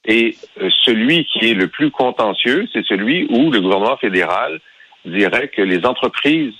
Et 0.05 0.35
euh, 0.61 0.69
celui 0.83 1.25
qui 1.25 1.51
est 1.51 1.53
le 1.53 1.67
plus 1.67 1.91
contentieux, 1.91 2.67
c'est 2.73 2.85
celui 2.85 3.25
où 3.29 3.51
le 3.51 3.61
gouvernement 3.61 3.97
fédéral 3.97 4.59
dirait 5.05 5.47
que 5.47 5.61
les 5.61 5.85
entreprises 5.85 6.53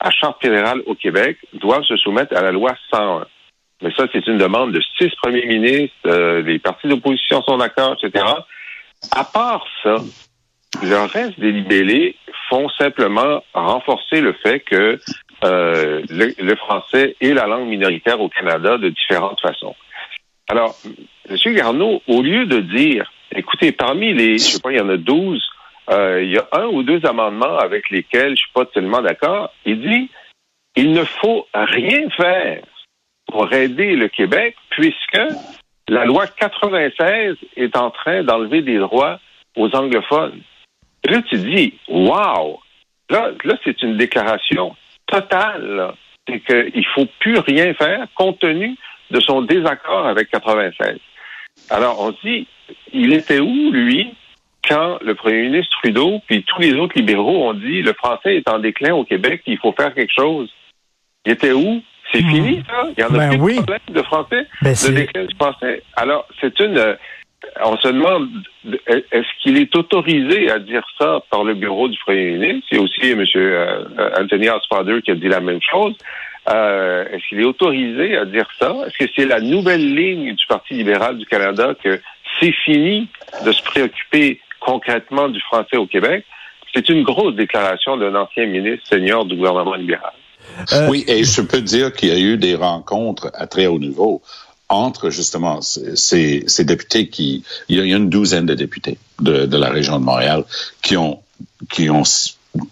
à 0.00 0.10
charte 0.10 0.40
fédérale 0.42 0.82
au 0.86 0.94
Québec 0.94 1.38
doivent 1.54 1.84
se 1.84 1.96
soumettre 1.96 2.36
à 2.36 2.42
la 2.42 2.52
loi 2.52 2.74
101. 2.92 3.26
Mais 3.82 3.90
ça, 3.94 4.06
c'est 4.12 4.26
une 4.26 4.38
demande 4.38 4.72
de 4.72 4.80
six 4.98 5.10
premiers 5.22 5.46
ministres, 5.46 5.94
euh, 6.06 6.42
les 6.42 6.58
partis 6.58 6.88
d'opposition 6.88 7.42
sont 7.42 7.58
d'accord, 7.58 7.96
etc. 8.02 8.24
À 9.12 9.24
part 9.24 9.66
ça, 9.82 9.96
le 10.82 10.96
reste 11.04 11.38
des 11.38 11.52
libellés 11.52 12.16
font 12.48 12.68
simplement 12.70 13.42
renforcer 13.54 14.20
le 14.20 14.32
fait 14.34 14.60
que 14.60 14.98
euh, 15.44 16.02
le, 16.08 16.56
français 16.56 17.16
est 17.20 17.34
la 17.34 17.46
langue 17.46 17.68
minoritaire 17.68 18.20
au 18.20 18.28
Canada 18.28 18.78
de 18.78 18.88
différentes 18.88 19.40
façons. 19.40 19.74
Alors, 20.48 20.76
M. 21.28 21.54
Garneau, 21.54 22.02
au 22.06 22.22
lieu 22.22 22.46
de 22.46 22.60
dire, 22.60 23.10
écoutez, 23.34 23.72
parmi 23.72 24.14
les, 24.14 24.38
je 24.38 24.44
sais 24.44 24.60
pas, 24.60 24.72
il 24.72 24.78
y 24.78 24.80
en 24.80 24.88
a 24.88 24.96
12, 24.96 25.42
euh, 25.90 26.22
il 26.22 26.30
y 26.30 26.38
a 26.38 26.48
un 26.52 26.66
ou 26.66 26.82
deux 26.82 27.04
amendements 27.06 27.58
avec 27.58 27.90
lesquels 27.90 28.30
je 28.30 28.42
suis 28.42 28.52
pas 28.52 28.66
tellement 28.66 29.02
d'accord, 29.02 29.52
il 29.64 29.80
dit, 29.80 30.10
il 30.74 30.92
ne 30.92 31.04
faut 31.04 31.46
rien 31.54 32.08
faire 32.10 32.62
pour 33.28 33.52
aider 33.52 33.96
le 33.96 34.08
Québec, 34.08 34.56
puisque 34.70 35.20
la 35.88 36.04
loi 36.04 36.26
96 36.26 37.36
est 37.56 37.76
en 37.76 37.90
train 37.90 38.22
d'enlever 38.22 38.62
des 38.62 38.78
droits 38.78 39.18
aux 39.56 39.74
anglophones. 39.74 40.40
Là, 41.08 41.22
tu 41.22 41.38
dis, 41.38 41.74
wow! 41.88 42.60
Là, 43.08 43.30
là 43.44 43.54
c'est 43.64 43.82
une 43.82 43.96
déclaration 43.96 44.76
totale. 45.06 45.94
C'est 46.28 46.40
qu'il 46.40 46.80
ne 46.80 46.94
faut 46.94 47.06
plus 47.20 47.38
rien 47.38 47.72
faire 47.74 48.06
compte 48.14 48.40
tenu 48.40 48.76
de 49.10 49.20
son 49.20 49.42
désaccord 49.42 50.06
avec 50.06 50.30
96. 50.30 50.98
Alors, 51.70 52.00
on 52.00 52.12
se 52.12 52.20
dit, 52.26 52.46
il 52.92 53.12
était 53.12 53.38
où, 53.38 53.70
lui, 53.70 54.12
quand 54.66 54.98
le 55.02 55.14
premier 55.14 55.42
ministre 55.42 55.76
Trudeau 55.82 56.20
puis 56.26 56.44
tous 56.44 56.60
les 56.60 56.74
autres 56.74 56.96
libéraux 56.96 57.48
ont 57.48 57.54
dit 57.54 57.82
le 57.82 57.92
français 57.92 58.36
est 58.36 58.48
en 58.48 58.58
déclin 58.58 58.94
au 58.94 59.04
Québec, 59.04 59.42
il 59.46 59.58
faut 59.58 59.72
faire 59.72 59.94
quelque 59.94 60.12
chose. 60.14 60.50
Il 61.24 61.32
était 61.32 61.52
où? 61.52 61.82
C'est 62.12 62.22
hmm. 62.22 62.30
fini, 62.30 62.62
ça? 62.68 62.88
Il 62.96 63.00
y 63.00 63.04
en 63.04 63.14
a 63.14 63.18
ben 63.18 63.30
plus 63.30 63.56
de 63.56 63.62
problème 63.62 63.80
de 63.88 64.02
français, 64.02 64.46
ben 64.62 64.72
de 64.72 64.94
déclin 64.94 65.24
du 65.24 65.34
français. 65.34 65.82
Alors, 65.96 66.26
c'est 66.40 66.58
une... 66.60 66.78
Euh, 66.78 66.94
on 67.62 67.76
se 67.76 67.88
demande, 67.88 68.28
est-ce 68.86 69.42
qu'il 69.42 69.56
est 69.58 69.74
autorisé 69.76 70.50
à 70.50 70.58
dire 70.58 70.84
ça 70.98 71.20
par 71.30 71.44
le 71.44 71.54
bureau 71.54 71.88
du 71.88 71.98
premier 71.98 72.32
ministre? 72.32 72.76
A 72.76 72.80
aussi 72.80 73.10
M. 73.10 73.24
Euh, 73.36 73.84
Anthony 74.18 74.48
Housefather 74.48 75.00
qui 75.02 75.10
a 75.12 75.14
dit 75.14 75.28
la 75.28 75.40
même 75.40 75.60
chose. 75.60 75.94
Euh, 76.48 77.04
est-ce 77.12 77.28
qu'il 77.28 77.40
est 77.40 77.44
autorisé 77.44 78.16
à 78.16 78.24
dire 78.24 78.48
ça? 78.58 78.74
Est-ce 78.86 78.98
que 78.98 79.10
c'est 79.14 79.26
la 79.26 79.40
nouvelle 79.40 79.94
ligne 79.94 80.34
du 80.34 80.46
Parti 80.46 80.74
libéral 80.74 81.18
du 81.18 81.26
Canada 81.26 81.74
que 81.82 82.00
c'est 82.40 82.52
fini 82.52 83.08
de 83.44 83.52
se 83.52 83.62
préoccuper 83.62 84.40
concrètement 84.66 85.28
du 85.28 85.40
français 85.40 85.76
au 85.76 85.86
Québec? 85.86 86.24
C'est 86.74 86.88
une 86.90 87.04
grosse 87.04 87.36
déclaration 87.36 87.96
d'un 87.96 88.14
ancien 88.14 88.46
ministre 88.46 88.86
senior 88.88 89.24
du 89.24 89.36
gouvernement 89.36 89.76
libéral. 89.76 90.12
Euh, 90.72 90.88
oui, 90.88 91.04
et 91.08 91.24
je 91.24 91.40
peux 91.40 91.62
dire 91.62 91.92
qu'il 91.92 92.10
y 92.10 92.12
a 92.12 92.18
eu 92.18 92.36
des 92.36 92.54
rencontres 92.54 93.30
à 93.34 93.46
très 93.46 93.66
haut 93.66 93.78
niveau 93.78 94.22
entre 94.68 95.10
justement 95.10 95.60
ces, 95.62 96.44
ces 96.46 96.64
députés 96.64 97.08
qui, 97.08 97.44
il 97.68 97.76
y 97.78 97.92
a 97.92 97.96
une 97.96 98.10
douzaine 98.10 98.46
de 98.46 98.54
députés 98.54 98.98
de, 99.20 99.46
de 99.46 99.56
la 99.56 99.70
région 99.70 99.98
de 99.98 100.04
Montréal 100.04 100.44
qui 100.82 100.96
ont 100.96 101.20
qui 101.70 101.88
ont 101.90 102.02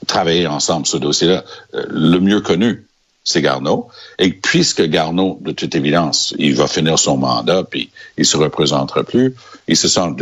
travaillé 0.07 0.47
ensemble 0.47 0.87
sur 0.87 0.99
ce 0.99 1.03
dossier-là. 1.03 1.45
Euh, 1.75 1.85
le 1.89 2.19
mieux 2.19 2.41
connu, 2.41 2.85
c'est 3.25 3.41
Garneau. 3.41 3.89
Et 4.19 4.31
puisque 4.31 4.83
Garneau, 4.83 5.39
de 5.41 5.53
toute 5.53 5.75
évidence, 5.75 6.35
il 6.39 6.55
va 6.55 6.67
finir 6.67 6.99
son 6.99 7.17
mandat, 7.17 7.65
puis 7.65 7.91
il 8.19 8.27
se 8.27 8.37
représentera 8.37 9.03
plus, 9.03 9.35
il 9.67 9.77
se 9.77 9.89
sent 9.89 10.15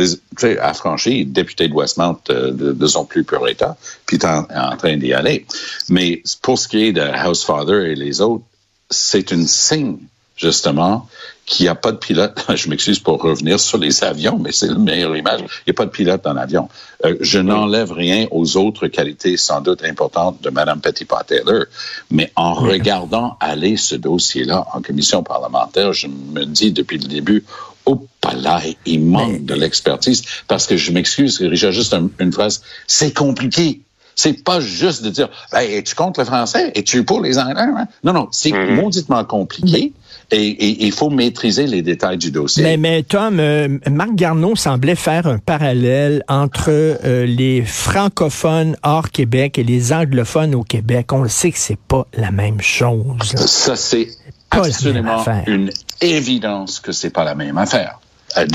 affranchi, 0.61 1.25
député 1.25 1.67
de 1.67 1.73
Westmount 1.73 2.19
euh, 2.29 2.51
de, 2.51 2.87
son 2.87 3.05
plus 3.05 3.25
pur 3.25 3.47
état, 3.47 3.75
puis 4.05 4.17
est 4.17 4.25
en, 4.25 4.77
train 4.77 4.97
d'y 4.97 5.13
aller. 5.13 5.45
Mais 5.89 6.23
pour 6.41 6.57
ce 6.57 6.67
qui 6.67 6.85
est 6.85 6.93
de 6.93 7.01
Housefather 7.01 7.91
et 7.91 7.95
les 7.95 8.21
autres, 8.21 8.45
c'est 8.89 9.31
une 9.31 9.47
signe, 9.47 9.97
justement, 10.37 11.07
qu'il 11.45 11.65
n'y 11.65 11.69
a 11.69 11.75
pas 11.75 11.91
de 11.91 11.97
pilote. 11.97 12.45
Je 12.55 12.69
m'excuse 12.69 12.99
pour 12.99 13.21
revenir 13.21 13.59
sur 13.59 13.77
les 13.77 14.03
avions, 14.03 14.37
mais 14.39 14.51
c'est 14.51 14.67
la 14.67 14.77
meilleure 14.77 15.15
image. 15.15 15.41
Il 15.41 15.63
n'y 15.67 15.71
a 15.71 15.73
pas 15.73 15.85
de 15.85 15.91
pilote 15.91 16.23
dans 16.23 16.33
l'avion. 16.33 16.69
Euh, 17.05 17.17
je 17.21 17.39
n'enlève 17.39 17.91
rien 17.91 18.27
aux 18.31 18.57
autres 18.57 18.87
qualités 18.87 19.35
sans 19.37 19.61
doute 19.61 19.83
importantes 19.83 20.41
de 20.41 20.49
Mme 20.49 20.79
Petitpas-Taylor, 20.79 21.65
mais 22.11 22.31
en 22.35 22.53
regardant 22.53 23.37
aller 23.39 23.77
ce 23.77 23.95
dossier-là 23.95 24.67
en 24.73 24.81
commission 24.81 25.23
parlementaire, 25.23 25.93
je 25.93 26.07
me 26.07 26.45
dis 26.45 26.71
depuis 26.71 26.97
le 26.97 27.07
début, 27.07 27.43
oh 27.85 28.07
là, 28.33 28.61
il 28.85 29.01
manque 29.01 29.45
de 29.45 29.53
l'expertise 29.53 30.23
parce 30.47 30.65
que 30.67 30.77
je 30.77 30.91
m'excuse, 30.91 31.41
Richard, 31.41 31.71
juste 31.71 31.95
une 32.19 32.31
phrase, 32.31 32.61
c'est 32.87 33.13
compliqué. 33.13 33.81
C'est 34.15 34.43
pas 34.43 34.59
juste 34.59 35.03
de 35.03 35.09
dire, 35.09 35.29
ben, 35.51 35.61
es-tu 35.61 35.95
contre 35.95 36.19
le 36.19 36.25
français? 36.25 36.71
Es-tu 36.75 37.03
pour 37.03 37.21
les 37.21 37.39
Anglais? 37.39 37.63
Hein? 37.63 37.87
Non, 38.03 38.13
non, 38.13 38.27
c'est 38.31 38.51
mm-hmm. 38.51 38.75
mauditement 38.75 39.25
compliqué. 39.25 39.91
Et 40.35 40.85
il 40.85 40.91
faut 40.91 41.09
maîtriser 41.09 41.67
les 41.67 41.81
détails 41.81 42.17
du 42.17 42.31
dossier. 42.31 42.63
Mais, 42.63 42.77
mais 42.77 43.03
Tom, 43.03 43.39
euh, 43.39 43.67
Marc 43.89 44.15
Garneau 44.15 44.55
semblait 44.55 44.95
faire 44.95 45.27
un 45.27 45.37
parallèle 45.37 46.23
entre 46.27 46.69
euh, 46.69 47.25
les 47.25 47.63
francophones 47.63 48.75
hors 48.83 49.09
Québec 49.09 49.59
et 49.59 49.63
les 49.63 49.93
anglophones 49.93 50.55
au 50.55 50.63
Québec. 50.63 51.13
On 51.13 51.21
le 51.21 51.29
sait 51.29 51.51
que 51.51 51.59
c'est 51.59 51.79
pas 51.79 52.07
la 52.13 52.31
même 52.31 52.61
chose. 52.61 53.33
Ça, 53.35 53.75
c'est 53.75 54.07
absolument 54.49 55.23
une 55.47 55.71
évidence 56.01 56.79
que 56.79 56.91
c'est 56.91 57.11
pas 57.11 57.23
la 57.23 57.35
même 57.35 57.57
affaire. 57.57 57.99
Euh, 58.37 58.45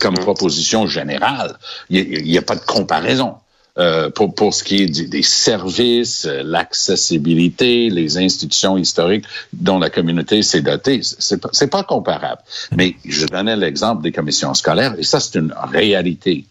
comme 0.00 0.14
proposition 0.14 0.86
générale, 0.86 1.56
il 1.88 2.24
n'y 2.24 2.36
a, 2.36 2.42
pas 2.42 2.56
de 2.56 2.60
comparaison. 2.60 3.36
Euh, 3.78 4.10
pour, 4.10 4.34
pour 4.34 4.52
ce 4.52 4.62
qui 4.64 4.82
est 4.82 5.08
des 5.08 5.22
services, 5.22 6.26
euh, 6.26 6.42
l'accessibilité, 6.44 7.88
les 7.88 8.18
institutions 8.18 8.76
historiques 8.76 9.24
dont 9.54 9.78
la 9.78 9.88
communauté 9.88 10.42
s'est 10.42 10.60
dotée. 10.60 11.00
C'est 11.02 11.40
pas, 11.40 11.48
pas 11.48 11.82
comparable. 11.82 12.42
Mais 12.76 12.96
je 13.06 13.24
donnais 13.24 13.56
l'exemple 13.56 14.02
des 14.02 14.12
commissions 14.12 14.52
scolaires 14.52 14.94
et 14.98 15.04
ça, 15.04 15.20
c'est 15.20 15.38
une 15.38 15.54
réalité 15.72 16.44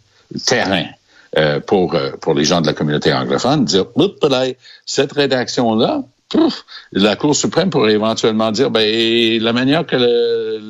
terrain. 0.47 0.85
Euh, 1.37 1.61
pour, 1.61 1.95
euh, 1.95 2.11
pour 2.19 2.33
les 2.33 2.43
gens 2.43 2.59
de 2.59 2.67
la 2.67 2.73
communauté 2.73 3.13
anglophone, 3.13 3.63
dire, 3.63 3.85
cette 4.85 5.13
rédaction-là, 5.13 6.03
la 6.91 7.15
Cour 7.15 7.35
suprême 7.35 7.69
pourrait 7.69 7.93
éventuellement 7.93 8.51
dire 8.51 8.71
ben 8.71 9.41
la 9.41 9.53
manière 9.53 9.85
que 9.85 9.95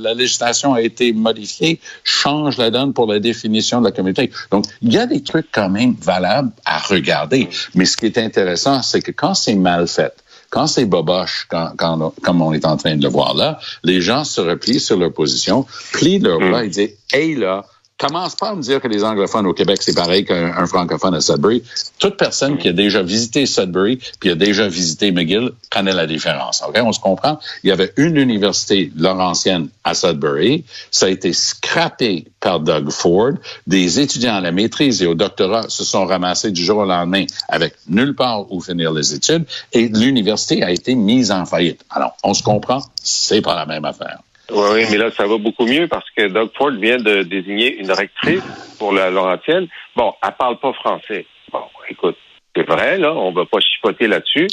la 0.02 0.14
législation 0.14 0.74
a 0.74 0.82
été 0.82 1.14
modifiée 1.14 1.80
change 2.04 2.58
la 2.58 2.72
donne 2.72 2.94
pour 2.94 3.12
la 3.12 3.20
définition 3.20 3.80
de 3.80 3.86
la 3.86 3.92
communauté. 3.92 4.32
Donc, 4.52 4.66
il 4.82 4.94
y 4.94 4.98
a 4.98 5.06
des 5.06 5.24
trucs 5.24 5.48
quand 5.52 5.70
même 5.70 5.96
valables 6.02 6.52
à 6.66 6.80
regarder. 6.80 7.50
Mais 7.76 7.86
ce 7.86 7.98
qui 7.98 8.06
est 8.06 8.18
intéressant, 8.18 8.82
c'est 8.82 9.02
que 9.02 9.12
quand 9.12 9.34
c'est 9.34 9.56
mal 9.56 9.88
fait, 9.88 10.14
quand 10.50 10.68
c'est 10.68 10.86
boboche, 10.86 11.48
quand, 11.50 11.72
quand, 11.78 12.14
comme 12.22 12.42
on 12.42 12.54
est 12.54 12.66
en 12.66 12.78
train 12.78 12.96
de 12.96 13.04
le 13.04 13.10
voir 13.10 13.34
là, 13.34 13.60
les 13.84 14.02
gens 14.02 14.24
se 14.24 14.42
replient 14.42 14.80
sur 14.80 14.98
leur 14.98 15.14
position, 15.14 15.66
plient 15.94 16.20
leur 16.20 16.40
bras 16.40 16.66
et 16.66 16.70
disent 16.70 16.92
Hey 17.14 17.36
là, 17.36 17.66
commence 18.02 18.36
pas 18.36 18.50
à 18.50 18.56
me 18.56 18.64
dire 18.64 18.82
que 18.82 18.88
les 18.88 19.04
anglophones 19.04 19.46
au 19.46 19.54
Québec, 19.54 19.78
c'est 19.82 19.94
pareil 19.94 20.26
qu'un 20.26 20.66
francophone 20.66 21.14
à 21.14 21.22
Sudbury. 21.22 21.62
Toute 22.00 22.18
personne 22.18 22.58
qui 22.58 22.68
a 22.68 22.74
déjà 22.74 23.04
visité 23.04 23.46
Sudbury 23.46 24.00
puis 24.20 24.32
a 24.32 24.36
déjà 24.36 24.68
visité 24.68 25.12
McGill 25.12 25.52
connaît 25.70 25.94
la 25.94 26.08
différence. 26.08 26.64
OK? 26.68 26.80
On 26.84 26.92
se 26.94 27.00
comprend? 27.00 27.40
Il 27.64 27.70
y 27.70 27.72
avait 27.72 27.94
une 27.98 28.18
université 28.18 28.92
laurentienne 28.96 29.70
à 29.84 29.94
Sudbury. 29.94 30.66
Ça 30.90 31.06
a 31.06 31.10
été 31.10 31.32
scrappé 31.32 32.26
par 32.40 32.60
Doug 32.60 32.90
Ford. 32.90 33.34
Des 33.68 34.00
étudiants 34.00 34.36
à 34.36 34.42
la 34.42 34.52
maîtrise 34.52 35.04
et 35.04 35.06
au 35.06 35.14
doctorat 35.14 35.70
se 35.70 35.84
sont 35.84 36.06
ramassés 36.06 36.50
du 36.50 36.64
jour 36.64 36.80
au 36.80 36.86
lendemain 36.86 37.26
avec 37.50 37.76
nulle 37.88 38.16
part 38.16 38.52
où 38.52 38.62
finir 38.62 38.92
les 38.94 39.14
études 39.14 39.46
et 39.74 39.88
l'université 39.88 40.64
a 40.64 40.72
été 40.72 40.96
mise 40.96 41.30
en 41.32 41.46
faillite. 41.46 41.86
Alors, 41.92 42.18
on 42.24 42.34
se 42.34 42.42
comprend? 42.42 42.82
C'est 43.04 43.42
pas 43.42 43.54
la 43.54 43.68
même 43.68 43.86
affaire. 43.86 44.22
Oui, 44.54 44.86
mais 44.92 44.98
là, 44.98 45.12
ça 45.12 45.26
va 45.26 45.38
beaucoup 45.38 45.66
mieux 45.66 45.88
parce 45.88 46.10
que 46.12 46.28
Doug 46.28 46.50
Ford 46.58 46.72
vient 46.72 46.98
de 46.98 47.24
désigner 47.24 47.78
une 47.78 47.92
rectrice 47.92 48.44
pour 48.78 48.92
la 48.92 49.10
Laurentienne. 49.10 49.68
Bon, 49.96 50.14
elle 50.24 50.34
parle 50.38 50.60
pas 50.60 50.74
français. 50.74 51.26
Bon, 51.52 51.64
écoute, 51.90 52.18
c'est 52.56 52.68
vrai, 52.68 52.98
là, 52.98 53.14
on 53.14 53.32
va 53.32 53.46
pas 53.46 53.60
chipoter 53.60 54.08
là-dessus. 54.08 54.48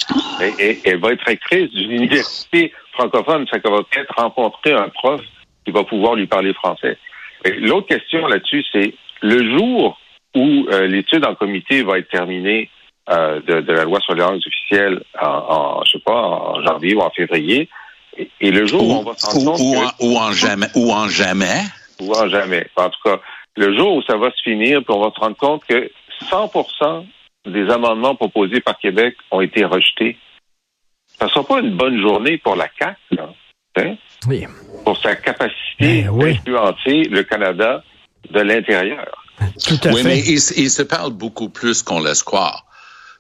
Et, 0.61 0.79
elle 0.85 0.99
va 0.99 1.13
être 1.13 1.25
rectrice 1.25 1.71
d'une 1.71 1.91
université 1.93 2.73
francophone, 2.93 3.47
ça 3.51 3.59
va 3.59 3.83
peut-être 3.83 4.15
rencontrer 4.17 4.73
un 4.73 4.89
prof 4.89 5.21
qui 5.65 5.73
va 5.73 5.85
pouvoir 5.85 6.15
lui 6.15 6.27
parler 6.27 6.53
français. 6.55 6.97
L'autre 7.45 7.89
question 7.89 8.27
là-dessus, 8.27 8.65
c'est 8.73 8.95
le 9.21 9.57
jour 9.57 9.99
où 10.35 10.67
euh, 10.71 10.87
l'étude 10.87 11.25
en 11.25 11.35
comité 11.35 11.83
va 11.83 11.99
être 11.99 12.09
terminée 12.09 12.71
euh, 13.11 13.41
de, 13.41 13.73
la 13.73 13.85
loi 13.85 14.01
sur 14.01 14.15
les 14.15 14.21
langues 14.21 14.43
officielles 14.47 15.03
en, 15.21 15.83
je 15.85 15.93
sais 15.93 16.03
pas, 16.05 16.21
en 16.21 16.63
janvier 16.65 16.95
ou 16.95 17.01
en 17.01 17.11
février, 17.11 17.69
et, 18.41 18.51
le 18.51 18.67
jour 18.67 18.83
où, 18.83 18.93
on 18.93 19.03
va 19.03 19.15
s'en 19.17 19.39
rendre 19.39 19.57
compte. 19.57 19.95
Ou, 20.01 20.17
en, 20.17 20.33
jamais. 20.33 20.67
Ou 20.75 20.93
en 20.93 21.09
jamais. 21.09 21.63
Ou 22.01 22.13
en 22.13 22.29
jamais. 22.29 22.69
En 22.77 22.91
tout 22.91 23.01
cas, 23.05 23.21
le 23.57 23.77
jour 23.77 23.97
où 23.97 24.03
ça 24.03 24.17
va 24.17 24.31
se 24.31 24.43
finir, 24.43 24.83
puis 24.85 24.95
on 24.95 25.01
va 25.01 25.11
se 25.15 25.21
rendre 25.21 25.37
compte 25.37 25.65
que 25.65 25.91
100% 26.31 27.07
des 27.47 27.71
amendements 27.71 28.15
proposés 28.15 28.61
par 28.61 28.79
Québec 28.79 29.17
ont 29.31 29.41
été 29.41 29.65
rejetés. 29.65 30.17
Ça 31.19 31.27
ne 31.27 31.31
sera 31.31 31.45
pas 31.45 31.61
une 31.61 31.77
bonne 31.77 32.01
journée 32.01 32.39
pour 32.39 32.57
la 32.57 32.69
CAC, 32.69 32.97
là. 33.11 33.33
Hein? 33.77 33.97
Oui. 34.27 34.45
Pour 34.85 34.97
sa 34.99 35.15
capacité 35.15 36.03
ben 36.03 36.19
d'influencer 36.19 37.05
le 37.05 37.23
Canada 37.23 37.83
de 38.31 38.41
l'intérieur. 38.41 39.25
Tout 39.65 39.79
à 39.85 39.93
oui, 39.93 40.03
mais 40.05 40.19
il, 40.19 40.35
il, 40.35 40.71
se 40.71 40.83
parle 40.83 41.13
beaucoup 41.13 41.49
plus 41.49 41.83
qu'on 41.83 42.01
laisse 42.01 42.25
croire. 42.25 42.65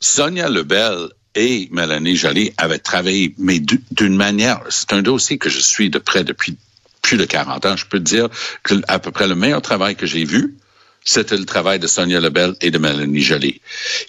Sonia 0.00 0.48
Lebel 0.48 1.08
et 1.38 1.68
Mélanie 1.70 2.16
Joly 2.16 2.52
avaient 2.56 2.80
travaillé, 2.80 3.32
mais 3.38 3.60
d'une 3.60 4.16
manière, 4.16 4.60
c'est 4.70 4.92
un 4.92 5.02
dossier 5.02 5.38
que 5.38 5.48
je 5.48 5.60
suis 5.60 5.88
de 5.88 6.00
près 6.00 6.24
depuis 6.24 6.58
plus 7.00 7.16
de 7.16 7.24
40 7.24 7.64
ans. 7.64 7.76
Je 7.76 7.86
peux 7.86 8.00
te 8.00 8.04
dire 8.04 8.28
que 8.64 8.74
à 8.88 8.98
peu 8.98 9.12
près 9.12 9.28
le 9.28 9.36
meilleur 9.36 9.62
travail 9.62 9.94
que 9.94 10.04
j'ai 10.04 10.24
vu, 10.24 10.56
c'était 11.04 11.36
le 11.36 11.44
travail 11.44 11.78
de 11.78 11.86
Sonia 11.86 12.18
Lebel 12.18 12.54
et 12.60 12.72
de 12.72 12.78
Mélanie 12.78 13.20
Joly. 13.20 13.60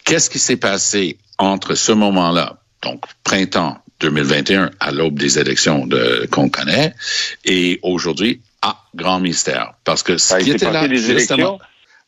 Qu'est-ce 0.06 0.32
qui 0.32 0.40
s'est 0.40 0.58
passé 0.58 1.20
entre 1.38 1.76
ce 1.76 1.92
moment-là, 1.92 2.58
donc 2.82 3.04
printemps 3.24 3.78
2021, 4.00 4.72
à 4.80 4.92
l'aube 4.92 5.20
des 5.20 5.38
élections 5.38 5.88
qu'on 6.32 6.50
connaît, 6.50 6.96
et 7.46 7.80
aujourd'hui, 7.84 8.42
ah, 8.64 8.82
grand 8.96 9.20
mystère? 9.20 9.74
Parce 9.84 10.02
que 10.02 10.18
ce 10.18 10.36
qui 10.38 10.50
était 10.50 10.72
là, 10.72 10.88
justement, 10.92 11.60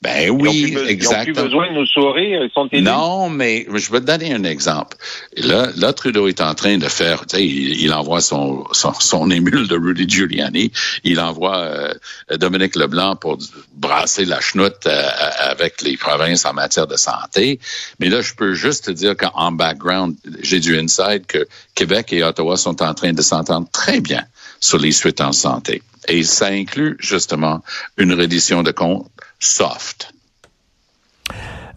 Ben 0.02 0.24
Ils 0.24 0.32
oui, 0.32 0.42
plus 0.42 0.50
Ils 0.50 0.74
n'ont 0.74 0.82
plus 0.82 0.90
exactement. 0.90 1.44
besoin 1.44 1.70
de 1.72 1.80
nous 1.80 1.86
sourire, 1.86 2.44
ils 2.44 2.52
sont 2.54 2.68
élus. 2.72 2.84
Non, 2.84 3.30
mais 3.30 3.68
je 3.72 3.92
vais 3.92 4.00
te 4.00 4.06
donner 4.06 4.34
un 4.34 4.44
exemple. 4.44 4.98
Là, 5.38 5.68
là, 5.78 5.94
Trudeau 5.94 6.28
est 6.28 6.42
en 6.42 6.56
train 6.56 6.80
de 6.80 6.88
faire, 6.88 7.28
tu 7.28 7.38
sais, 7.38 7.46
il, 7.46 7.82
il 7.82 7.94
envoie 7.94 8.20
son, 8.20 8.66
son, 8.72 8.94
son 8.94 9.30
émule 9.30 9.68
de 9.68 9.78
Rudy 9.78 10.10
Giuliani, 10.10 10.72
il 11.04 11.20
envoie 11.20 11.58
euh, 11.58 11.94
Dominique 12.32 12.76
Leblanc 12.76 13.16
pour 13.16 13.38
brasser 13.74 14.26
la 14.26 14.42
chenoute 14.42 14.88
euh, 14.88 15.08
avec 15.40 15.84
les 15.84 15.98
provinces 15.98 16.46
en 16.46 16.54
matière 16.54 16.88
de 16.88 16.98
santé. 16.98 17.60
Mais 18.00 18.10
là, 18.10 18.22
je 18.22 18.34
peux 18.34 18.56
juste 18.56 18.86
te 18.86 18.92
dire 18.92 19.16
qu'en 19.16 19.52
background, 19.52 20.16
j'ai 20.42 20.60
du 20.60 20.80
inside 20.80 21.28
que 21.28 21.48
Québec 21.76 22.12
et 22.12 22.24
Ottawa 22.24 22.58
sont 22.58 22.82
en 22.82 22.96
train 22.96 23.14
de 23.14 23.22
s'entendre 23.22 23.68
très 23.72 24.02
bien 24.02 24.24
sur 24.60 24.80
les 24.80 24.92
suites 24.92 25.22
en 25.22 25.32
santé. 25.32 25.84
Et 26.08 26.24
ça 26.24 26.48
inclut 26.48 26.98
justement 27.00 27.62
une 27.98 28.14
reddition 28.14 28.64
de 28.64 28.72
comptes 28.72 29.06
soft. 29.42 30.14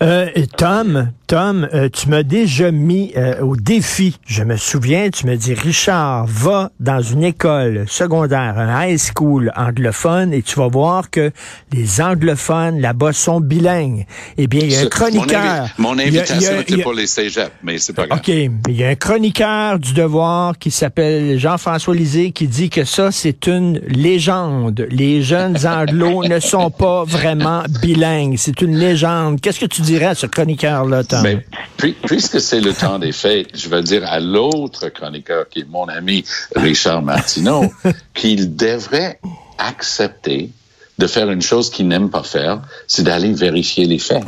Euh, 0.02 0.30
Tom, 0.56 1.12
Tom, 1.26 1.66
euh, 1.72 1.88
tu 1.90 2.10
m'as 2.10 2.22
déjà 2.22 2.70
mis 2.70 3.12
euh, 3.16 3.40
au 3.40 3.56
défi. 3.56 4.16
Je 4.26 4.42
me 4.44 4.56
souviens, 4.58 5.08
tu 5.08 5.26
me 5.26 5.36
dis, 5.36 5.54
Richard, 5.54 6.26
va 6.26 6.70
dans 6.80 7.00
une 7.00 7.24
école 7.24 7.86
secondaire, 7.88 8.58
un 8.58 8.86
high 8.86 8.98
school 8.98 9.50
anglophone, 9.56 10.34
et 10.34 10.42
tu 10.42 10.56
vas 10.56 10.68
voir 10.68 11.08
que 11.10 11.30
les 11.72 12.02
anglophones 12.02 12.78
là-bas 12.78 13.14
sont 13.14 13.40
bilingues. 13.40 14.04
Eh 14.36 14.46
bien, 14.46 14.60
il 14.64 14.72
y 14.72 14.76
a 14.76 14.80
un 14.82 14.86
chroniqueur. 14.86 15.66
Mon, 15.78 15.94
invi- 15.96 15.98
mon 15.98 15.98
il 15.98 15.98
y 15.98 16.02
a- 16.02 16.06
il 16.08 16.14
y 16.14 16.18
a- 16.18 16.20
invitation 16.20 16.52
il 16.56 16.60
était 16.60 16.76
y 16.76 16.80
a- 16.80 16.82
pour 16.82 16.92
les 16.92 17.06
cégeps, 17.06 17.50
mais 17.62 17.78
c'est 17.78 17.94
pas 17.94 18.06
grave. 18.06 18.18
OK, 18.18 18.28
il 18.28 18.76
y 18.76 18.84
a 18.84 18.88
un 18.88 18.94
chroniqueur 18.94 19.78
du 19.78 19.94
devoir 19.94 20.58
qui 20.58 20.70
s'appelle 20.70 21.38
Jean-François 21.38 21.94
Lisée 21.94 22.32
qui 22.32 22.46
dit 22.48 22.68
que 22.68 22.84
ça, 22.84 23.10
c'est 23.10 23.46
une 23.46 23.78
légende. 23.88 24.86
Les 24.90 25.22
jeunes 25.22 25.56
anglos 25.66 26.24
ne 26.28 26.38
sont 26.38 26.70
pas 26.70 27.04
vraiment 27.04 27.62
bilingues. 27.80 28.34
C'est 28.36 28.60
une 28.60 28.76
légende. 28.76 29.40
Qu'est-ce 29.40 29.60
que 29.60 29.66
tu 29.66 29.80
dirais 29.80 30.06
à 30.06 30.14
ce 30.14 30.26
chroniqueur-là, 30.26 31.02
Mais 31.22 31.44
puis- 31.76 31.96
puisque 32.06 32.40
c'est 32.40 32.60
le 32.60 32.72
temps 32.72 32.98
des 32.98 33.12
fêtes, 33.12 33.48
je 33.54 33.68
vais 33.68 33.82
dire 33.82 34.04
à 34.10 34.20
l'autre 34.20 34.88
chroniqueur, 34.88 35.48
qui 35.48 35.60
est 35.60 35.68
mon 35.68 35.86
ami 35.88 36.24
Richard 36.56 37.02
Martineau, 37.02 37.64
qu'il 38.14 38.56
devrait 38.56 39.18
accepter 39.58 40.50
de 40.98 41.06
faire 41.08 41.28
une 41.30 41.42
chose 41.42 41.70
qu'il 41.70 41.88
n'aime 41.88 42.08
pas 42.08 42.22
faire, 42.22 42.60
c'est 42.86 43.02
d'aller 43.02 43.32
vérifier 43.32 43.84
les 43.86 43.98
faits. 43.98 44.22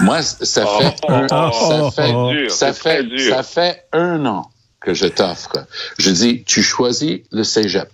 Moi, 0.00 0.22
ça 0.22 0.64
Oh, 0.66 0.78
fait 0.80 0.96
un, 1.08 1.26
oh, 1.30 1.52
ça 1.52 1.90
fait, 1.90 2.12
oh, 2.14 2.32
ça 2.48 2.72
fait, 2.72 3.02
dur. 3.04 3.34
ça 3.34 3.42
fait 3.42 3.84
un 3.92 4.24
an 4.24 4.50
que 4.80 4.94
je 4.94 5.06
t'offre. 5.06 5.66
Je 5.98 6.10
dis, 6.10 6.42
tu 6.44 6.62
choisis 6.62 7.18
le 7.32 7.44
cégep. 7.44 7.88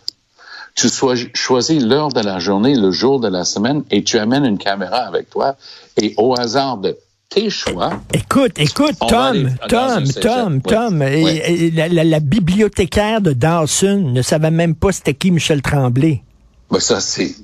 Tu 0.77 0.89
sois- 0.89 1.17
choisis 1.35 1.83
l'heure 1.83 2.11
de 2.11 2.21
la 2.21 2.39
journée, 2.39 2.75
le 2.77 2.93
jour 2.93 3.19
de 3.19 3.29
la 3.29 3.45
semaine, 3.45 3.83
et 3.91 4.05
tu 4.05 4.19
amènes 4.19 4.45
une 4.45 4.59
caméra 4.59 4.99
avec 4.99 5.29
toi, 5.29 5.57
et 6.01 6.15
au 6.17 6.39
hasard 6.39 6.77
de 6.79 6.97
tes 7.35 7.51
choix, 7.51 8.01
Écoute, 8.13 8.53
écoute, 8.59 8.95
On 9.01 9.07
Tom, 9.07 9.51
Tom. 9.69 10.05
Tom, 10.21 10.55
Oui. 10.55 10.61
Tom, 10.73 11.03
et- 11.03 11.23
Oui. 11.25 11.41
et 11.45 11.71
la, 11.71 11.89
la- 11.89 12.05
la 12.05 12.21
bibliothécaire 12.21 13.21
de 13.21 13.33
Dawson 13.33 14.11
ne 14.13 14.23
savait 14.23 14.51
même 14.51 14.75
pas 14.75 14.93
c'était 14.93 15.15
qui 15.15 15.31
Michel 15.31 15.63
Tremblay. 15.63 16.23
Ben 16.71 16.81
ça, 16.81 17.01
c'est 17.01 17.35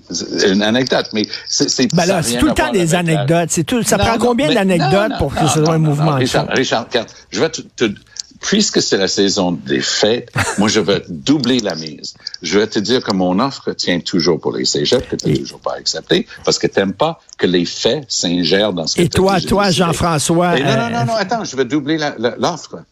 une 0.48 0.62
anecdote, 0.62 1.10
mais 1.12 1.26
c'est... 1.46 1.94
Ben 1.94 2.06
là, 2.06 2.22
c'est 2.22 2.38
tout 2.38 2.46
le 2.46 2.54
temps 2.54 2.72
des 2.72 2.94
anecdotes. 2.94 3.50
C'est 3.50 3.64
tout, 3.64 3.82
ça 3.82 3.98
Non, 3.98 4.04
prend 4.04 4.18
non, 4.18 4.26
combien 4.26 4.54
d'anecdotes 4.54 5.10
non, 5.10 5.18
pour 5.18 5.34
que 5.34 5.46
ce 5.46 5.62
soit 5.64 5.74
un 5.74 5.78
mouvement 5.78 6.14
Richard? 6.14 6.46
Richard, 6.48 6.86
je 7.30 7.40
vais 7.40 7.50
te, 7.50 7.60
te- 7.60 7.92
puisque 8.40 8.80
c'est 8.82 8.96
la 8.96 9.08
saison 9.08 9.52
des 9.52 9.80
fêtes, 9.80 10.30
moi, 10.58 10.68
je 10.68 10.80
vais 10.80 11.02
doubler 11.08 11.58
la 11.60 11.74
mise. 11.74 12.14
Je 12.42 12.58
vais 12.58 12.66
te 12.66 12.78
dire 12.78 13.02
que 13.02 13.12
mon 13.12 13.38
offre 13.40 13.72
tient 13.72 14.00
toujours 14.00 14.40
pour 14.40 14.52
les 14.52 14.64
cégeps, 14.64 15.06
que 15.08 15.16
tu 15.16 15.28
n'as 15.30 15.36
toujours 15.38 15.60
pas 15.60 15.74
accepté, 15.74 16.26
parce 16.44 16.58
que 16.58 16.66
tu 16.66 16.78
n'aimes 16.78 16.92
pas 16.94 17.20
que 17.36 17.46
les 17.46 17.64
faits 17.64 18.04
s'ingèrent 18.08 18.72
dans 18.72 18.86
ce 18.86 18.96
que 18.96 19.02
Et 19.02 19.08
toi, 19.08 19.40
toi. 19.40 19.70
Jean-François, 19.70 20.58
non, 20.58 20.64
non, 20.64 20.70
euh, 20.70 20.90
non, 20.90 21.04
non, 21.06 21.14
attends, 21.14 21.44
je 21.44 21.56
vais 21.56 21.64
doubler 21.64 21.98
l'offre. 22.38 22.82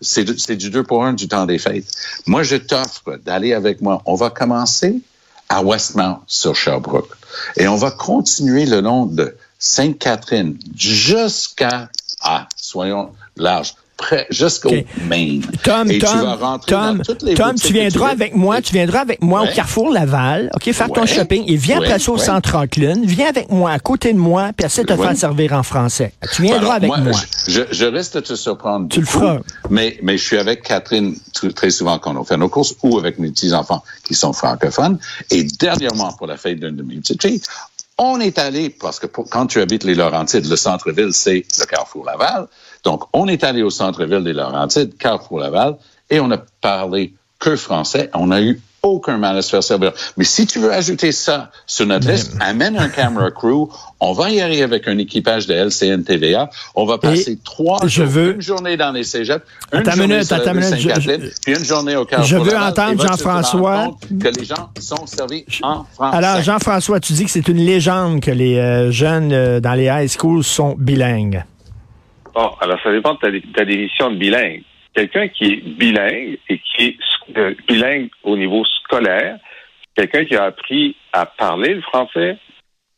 C'est 0.00 0.24
du- 0.24 0.38
c'est 0.38 0.56
du 0.56 0.68
2 0.70 0.82
pour 0.82 1.04
1 1.04 1.14
du 1.14 1.26
temps 1.26 1.46
des 1.46 1.58
fêtes. 1.58 1.86
Moi, 2.26 2.42
je 2.42 2.56
t'offre 2.56 3.16
d'aller 3.24 3.54
avec 3.54 3.80
moi. 3.80 4.02
On 4.04 4.14
va 4.14 4.28
commencer 4.30 4.98
à 5.48 5.62
Westmount 5.62 6.20
sur 6.26 6.54
Sherbrooke. 6.54 7.08
Et 7.56 7.66
on 7.68 7.76
va 7.76 7.90
continuer 7.92 8.66
le 8.66 8.80
long 8.80 9.06
de 9.06 9.34
Sainte-Catherine 9.58 10.58
jusqu'à, 10.76 11.88
ah, 12.20 12.46
soyons 12.56 13.10
larges, 13.36 13.74
jusqu'au 14.30 14.68
OK. 14.70 14.84
Maine. 15.08 15.42
Tom, 15.64 15.90
Et 15.90 15.94
tu 15.98 16.04
Tom, 16.04 16.20
vas 16.20 16.34
rentrer 16.34 16.70
Tom, 16.72 16.98
dans 16.98 17.02
toutes 17.04 17.22
les 17.22 17.34
Tom, 17.34 17.52
boutiques 17.52 17.66
tu 17.66 17.72
viendras 17.72 18.08
avec 18.10 18.34
moi, 18.36 18.60
tu 18.60 18.72
viendras 18.74 19.00
avec 19.00 19.22
moi 19.22 19.42
au. 19.42 19.46
Carrefour 19.54 19.90
Laval, 19.90 20.50
OK, 20.54 20.70
faire 20.72 20.88
ton 20.88 21.06
shopping, 21.06 21.44
et 21.46 21.56
viens 21.56 21.80
Ouais, 21.80 21.86
après 21.86 21.98
ça 21.98 22.12
au. 22.12 22.18
Centre 22.18 22.48
Franklin, 22.50 22.94
viens 23.04 23.28
avec 23.28 23.50
moi, 23.50 23.70
à 23.70 23.78
côté 23.78 24.12
de 24.12 24.18
moi, 24.18 24.50
puis 24.56 24.66
essaie 24.66 24.82
de 24.84 24.88
te 24.94 24.96
faire 25.00 25.16
servir 25.16 25.52
en 25.54 25.62
français. 25.62 26.12
Tu 26.34 26.42
viendras 26.42 26.74
Alors, 26.76 26.94
avec 26.96 27.10
moi. 27.10 27.20
Je, 27.48 27.62
je 27.70 27.84
risque 27.86 28.14
de 28.14 28.20
te 28.20 28.34
surprendre. 28.34 28.88
Tu 28.90 29.00
le 29.00 29.06
feras. 29.06 29.38
Mais, 29.70 29.98
mais 30.02 30.18
je 30.18 30.24
suis 30.24 30.38
avec 30.38 30.62
Catherine 30.62 31.16
très 31.54 31.70
souvent 31.70 31.98
quand 31.98 32.14
on 32.16 32.24
fait 32.24 32.36
nos 32.36 32.48
courses 32.48 32.74
ou 32.82 32.98
avec 32.98 33.18
mes 33.18 33.30
petits-enfants 33.30 33.82
qui 34.04 34.14
sont 34.14 34.32
francophones. 34.32 34.98
Et 35.30 35.44
dernièrement, 35.44 36.12
pour 36.12 36.26
la 36.26 36.36
fête 36.36 36.60
d'une 36.60 36.76
de 36.76 36.82
mes 36.82 36.96
petites 36.96 37.22
filles, 37.22 37.40
on 37.98 38.20
est 38.20 38.38
allé, 38.38 38.68
parce 38.68 38.98
que 39.00 39.06
pour- 39.06 39.28
quand 39.30 39.46
tu 39.46 39.60
habites 39.60 39.84
les 39.84 39.94
Laurentides, 39.94 40.46
le 40.46 40.56
centre-ville, 40.56 41.12
c'est 41.12 41.46
le 41.58 41.64
Carrefour 41.64 42.04
Laval. 42.04 42.46
Donc, 42.86 43.02
on 43.12 43.26
est 43.26 43.42
allé 43.42 43.62
au 43.62 43.70
centre-ville 43.70 44.22
des 44.22 44.32
Laurentides, 44.32 44.96
Carrefour 44.96 45.40
Laval, 45.40 45.74
et 46.08 46.20
on 46.20 46.30
a 46.30 46.38
parlé 46.60 47.12
que 47.40 47.56
français. 47.56 48.08
On 48.14 48.28
n'a 48.28 48.40
eu 48.40 48.60
aucun 48.82 49.16
mal 49.18 49.36
à 49.36 49.42
se 49.42 49.50
faire 49.50 49.64
servir. 49.64 49.90
Mais 50.16 50.22
si 50.22 50.46
tu 50.46 50.60
veux 50.60 50.72
ajouter 50.72 51.10
ça 51.10 51.50
sur 51.66 51.84
notre 51.86 52.08
liste, 52.08 52.36
amène 52.38 52.78
un 52.78 52.88
camera 52.88 53.32
crew. 53.32 53.68
On 53.98 54.12
va 54.12 54.30
y 54.30 54.40
aller 54.40 54.62
avec 54.62 54.86
un 54.86 54.96
équipage 54.98 55.48
de 55.48 55.54
LCN 55.54 56.04
TVA. 56.04 56.48
On 56.76 56.84
va 56.86 56.98
passer 56.98 57.36
trois 57.44 57.80
je 57.82 57.88
jours, 57.88 58.06
veux- 58.06 58.34
une 58.36 58.40
journée 58.42 58.76
dans 58.76 58.92
les 58.92 59.02
cégeps, 59.02 59.44
une 59.72 59.80
Attends 59.80 59.90
journée 59.90 60.06
minute, 60.14 60.26
sur 60.28 60.36
la 60.44 60.54
minute, 60.54 60.78
je- 60.78 61.00
je- 61.00 61.30
puis 61.44 61.56
une 61.58 61.64
journée 61.64 61.96
au 61.96 62.04
Carrefour 62.04 62.28
Je 62.28 62.36
veux 62.36 62.52
Laval. 62.52 62.70
entendre 62.70 63.02
Jean-François. 63.08 63.96
Que 64.20 64.28
les 64.28 64.44
gens 64.44 64.70
sont 64.78 65.04
servis 65.06 65.44
en 65.64 65.84
français? 65.92 66.16
Alors, 66.18 66.40
Jean-François, 66.42 67.00
tu 67.00 67.12
dis 67.14 67.24
que 67.24 67.30
c'est 67.32 67.48
une 67.48 67.64
légende 67.66 68.20
que 68.20 68.30
les 68.30 68.58
euh, 68.58 68.92
jeunes 68.92 69.32
euh, 69.32 69.58
dans 69.58 69.74
les 69.74 69.86
high 69.86 70.06
schools 70.08 70.44
sont 70.44 70.76
bilingues. 70.78 71.42
Bon, 72.36 72.50
alors 72.60 72.78
ça 72.82 72.92
dépend 72.92 73.14
de 73.14 73.40
ta, 73.54 73.64
définition 73.64 74.10
de 74.10 74.16
bilingue. 74.16 74.62
Quelqu'un 74.92 75.26
qui 75.28 75.44
est 75.44 75.56
bilingue 75.64 76.38
et 76.50 76.58
qui 76.58 76.84
est 76.84 76.96
euh, 77.38 77.54
bilingue 77.66 78.10
au 78.24 78.36
niveau 78.36 78.62
scolaire, 78.66 79.38
quelqu'un 79.94 80.26
qui 80.26 80.36
a 80.36 80.44
appris 80.44 80.96
à 81.14 81.24
parler 81.24 81.72
le 81.72 81.80
français, 81.80 82.36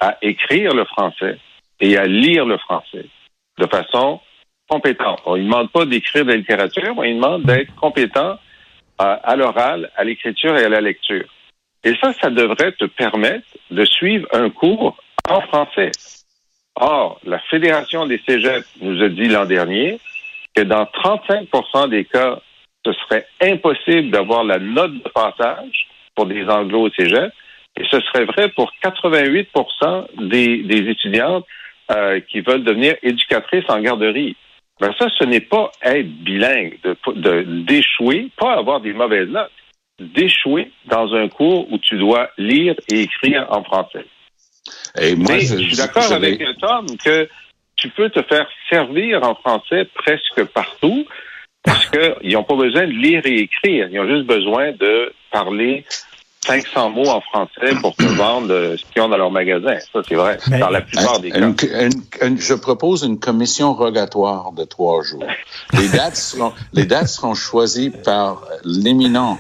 à 0.01 0.19
écrire 0.23 0.75
le 0.75 0.85
français 0.87 1.39
et 1.79 1.97
à 1.97 2.07
lire 2.07 2.47
le 2.47 2.59
français 2.59 3.07
de 3.59 3.67
façon 3.67 4.21
compétente. 4.69 5.21
On 5.25 5.37
ne 5.37 5.45
demande 5.45 5.71
pas 5.71 5.87
d'écrire 5.87 6.25
de 6.25 6.31
la 6.31 6.37
littérature, 6.37 6.95
on 6.97 7.03
lui 7.03 7.15
demande 7.15 7.45
d'être 7.45 7.73
compétent 7.77 8.41
à 8.99 9.37
l'oral, 9.37 9.89
à 9.95 10.03
l'écriture 10.03 10.57
et 10.57 10.65
à 10.65 10.69
la 10.69 10.81
lecture. 10.81 11.29
Et 11.85 11.95
ça, 12.03 12.13
ça 12.15 12.31
devrait 12.31 12.73
te 12.73 12.87
permettre 12.87 13.47
de 13.71 13.85
suivre 13.85 14.27
un 14.33 14.51
cours 14.51 14.97
en 15.29 15.41
français. 15.43 15.93
Or, 16.81 17.21
la 17.25 17.39
Fédération 17.51 18.07
des 18.07 18.21
cégeps 18.27 18.69
nous 18.81 19.03
a 19.03 19.09
dit 19.09 19.29
l'an 19.29 19.45
dernier 19.47 19.99
que 20.55 20.63
dans 20.63 20.85
35% 20.85 21.89
des 21.91 22.05
cas, 22.05 22.41
ce 22.87 22.93
serait 22.93 23.27
impossible 23.43 24.11
d'avoir 24.11 24.45
la 24.45 24.59
note 24.59 24.95
de 24.95 25.09
passage 25.09 25.89
pour 26.15 26.27
des 26.27 26.45
anglo 26.49 26.87
au 26.87 26.91
et 27.79 27.85
ce 27.91 28.01
serait 28.01 28.25
vrai 28.25 28.49
pour 28.51 28.73
88% 28.83 30.29
des, 30.29 30.59
des 30.63 30.91
étudiantes 30.91 31.47
euh, 31.91 32.21
qui 32.21 32.41
veulent 32.41 32.65
devenir 32.65 32.97
éducatrices 33.03 33.69
en 33.69 33.81
garderie. 33.81 34.37
Ben 34.81 34.93
ça, 34.99 35.07
ce 35.19 35.25
n'est 35.25 35.41
pas 35.41 35.71
être 35.83 36.09
bilingue, 36.09 36.79
de 36.83 36.97
de- 37.13 37.43
d'échouer, 37.65 38.29
pas 38.37 38.55
avoir 38.55 38.81
des 38.81 38.93
mauvaises 38.93 39.29
notes, 39.29 39.51
d'échouer 40.01 40.71
dans 40.87 41.15
un 41.15 41.29
cours 41.29 41.71
où 41.73 41.79
tu 41.79 41.97
dois 41.97 42.31
lire 42.39 42.75
et 42.91 43.03
écrire 43.03 43.47
en 43.51 43.63
français. 43.65 44.07
Et 45.01 45.15
moi, 45.17 45.33
Mais 45.35 45.41
je, 45.41 45.57
suis 45.57 45.77
d'accord 45.77 46.11
avec 46.13 46.43
Tom 46.61 46.87
que 47.03 47.29
tu 47.77 47.89
peux 47.91 48.11
te 48.11 48.23
faire 48.23 48.47
servir 48.71 49.23
en 49.23 49.35
français 49.35 49.89
presque 49.95 50.45
partout 50.53 51.05
parce 51.63 51.87
qu'ils 52.23 52.33
n'ont 52.33 52.45
pas 52.45 52.57
besoin 52.57 52.87
de 52.87 52.93
lire 52.93 53.23
et 53.25 53.39
écrire. 53.41 53.89
Ils 53.91 54.01
ont 54.01 54.09
juste 54.09 54.27
besoin 54.27 54.73
de 54.73 55.13
parler 55.31 55.85
500 56.47 56.91
mots 56.91 57.09
en 57.09 57.21
français 57.21 57.75
pour 57.81 57.95
te 57.95 58.03
vendre 58.17 58.49
ce 58.77 58.83
qu'ils 58.93 59.03
ont 59.03 59.09
dans 59.09 59.17
leur 59.17 59.31
magasin. 59.31 59.77
Ça, 59.93 60.01
c'est 60.09 60.15
vrai. 60.15 60.39
Mais- 60.51 60.59
dans 60.61 60.71
la 60.71 60.81
plupart 60.81 61.21
des 61.21 61.31
cas. 61.31 61.39
Une- 61.39 61.55
une- 61.63 62.03
une- 62.23 62.41
je 62.41 62.55
propose 62.55 63.03
une 63.03 63.19
commission 63.19 63.75
rogatoire 63.75 64.53
de 64.53 64.65
trois 64.65 65.03
jours. 65.03 65.25
Les 65.75 65.89
dates 65.97 66.17
seront, 66.17 66.53
les 66.73 66.85
dates 66.87 67.09
seront 67.09 67.35
choisies 67.35 67.91
par 67.91 68.45
l'éminent 68.65 69.39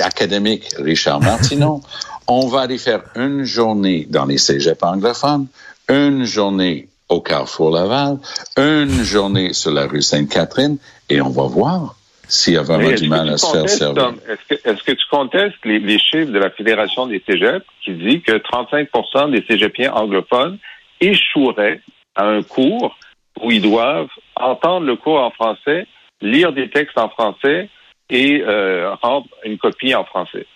académique 0.00 0.64
Richard 0.78 1.20
Martineau. 1.20 1.80
On 2.28 2.48
va 2.48 2.62
aller 2.62 2.78
faire 2.78 3.02
une 3.14 3.44
journée 3.44 4.06
dans 4.08 4.24
les 4.24 4.38
cégeps 4.38 4.82
anglophones, 4.82 5.46
une 5.88 6.24
journée 6.24 6.88
au 7.08 7.20
Carrefour 7.20 7.70
Laval, 7.70 8.18
une 8.56 9.02
journée 9.04 9.52
sur 9.52 9.70
la 9.70 9.86
rue 9.86 10.02
Sainte-Catherine, 10.02 10.78
et 11.08 11.20
on 11.20 11.30
va 11.30 11.44
voir 11.44 11.94
s'il 12.28 12.54
y 12.54 12.56
a 12.56 12.62
vraiment 12.62 12.88
Mais 12.88 12.94
est-ce 12.94 13.02
du 13.04 13.08
mal 13.08 13.28
à 13.28 13.38
se 13.38 13.46
faire 13.46 13.68
servir. 13.68 14.14
Est-ce 14.50 14.82
que, 14.82 14.92
tu 14.92 15.04
contestes 15.10 15.64
les, 15.64 15.78
les 15.78 15.98
chiffres 15.98 16.32
de 16.32 16.38
la 16.38 16.50
Fédération 16.50 17.06
des 17.06 17.22
cégeps 17.24 17.64
qui 17.84 17.94
dit 17.94 18.20
que 18.20 18.32
35% 18.32 19.30
des 19.30 19.44
cégepiens 19.46 19.92
anglophones 19.92 20.58
échoueraient 21.00 21.80
à 22.16 22.24
un 22.24 22.42
cours 22.42 22.98
où 23.40 23.52
ils 23.52 23.62
doivent 23.62 24.08
entendre 24.34 24.86
le 24.86 24.96
cours 24.96 25.20
en 25.20 25.30
français, 25.30 25.86
lire 26.20 26.52
des 26.52 26.70
textes 26.70 26.98
en 26.98 27.08
français 27.08 27.68
et 28.10 28.42
euh, 28.42 28.94
rendre 29.02 29.28
une 29.44 29.58
copie 29.58 29.94
en 29.94 30.04
français? 30.04 30.46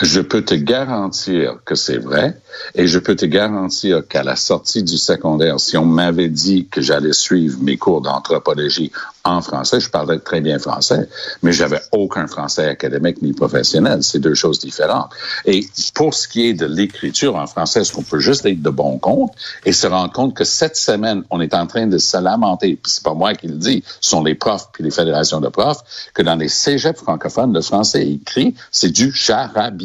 Je 0.00 0.20
peux 0.20 0.44
te 0.44 0.54
garantir 0.54 1.58
que 1.64 1.76
c'est 1.76 1.98
vrai 1.98 2.36
et 2.74 2.88
je 2.88 2.98
peux 2.98 3.14
te 3.14 3.26
garantir 3.26 4.06
qu'à 4.08 4.24
la 4.24 4.34
sortie 4.34 4.82
du 4.82 4.98
secondaire, 4.98 5.60
si 5.60 5.76
on 5.76 5.84
m'avait 5.84 6.28
dit 6.28 6.66
que 6.66 6.80
j'allais 6.80 7.12
suivre 7.12 7.58
mes 7.62 7.76
cours 7.76 8.00
d'anthropologie 8.00 8.90
en 9.22 9.40
français, 9.40 9.80
je 9.80 9.88
parlais 9.88 10.18
très 10.18 10.40
bien 10.40 10.58
français, 10.58 11.08
mais 11.42 11.52
j'avais 11.52 11.80
aucun 11.92 12.26
français 12.26 12.66
académique 12.66 13.22
ni 13.22 13.32
professionnel. 13.32 14.02
C'est 14.02 14.18
deux 14.18 14.34
choses 14.34 14.58
différentes. 14.58 15.10
Et 15.46 15.66
pour 15.94 16.12
ce 16.12 16.26
qui 16.28 16.46
est 16.46 16.54
de 16.54 16.66
l'écriture 16.66 17.36
en 17.36 17.46
français, 17.46 17.80
est-ce 17.80 17.92
qu'on 17.92 18.02
peut 18.02 18.18
juste 18.18 18.44
être 18.46 18.60
de 18.60 18.70
bon 18.70 18.98
compte 18.98 19.32
et 19.64 19.72
se 19.72 19.86
rendre 19.86 20.12
compte 20.12 20.34
que 20.34 20.44
cette 20.44 20.76
semaine, 20.76 21.22
on 21.30 21.40
est 21.40 21.54
en 21.54 21.66
train 21.66 21.86
de 21.86 21.98
se 21.98 22.16
lamenter, 22.16 22.78
puis 22.82 22.92
c'est 22.92 23.04
pas 23.04 23.14
moi 23.14 23.34
qui 23.34 23.46
le 23.46 23.56
dis, 23.56 23.82
ce 24.00 24.10
sont 24.10 24.22
les 24.22 24.34
profs 24.34 24.70
puis 24.72 24.82
les 24.82 24.90
fédérations 24.90 25.40
de 25.40 25.48
profs, 25.48 26.10
que 26.12 26.22
dans 26.22 26.36
les 26.36 26.48
cégeps 26.48 27.00
francophones, 27.00 27.54
le 27.54 27.62
français 27.62 28.06
écrit, 28.06 28.54
c'est 28.70 28.90
du 28.90 29.12
charabia. 29.12 29.83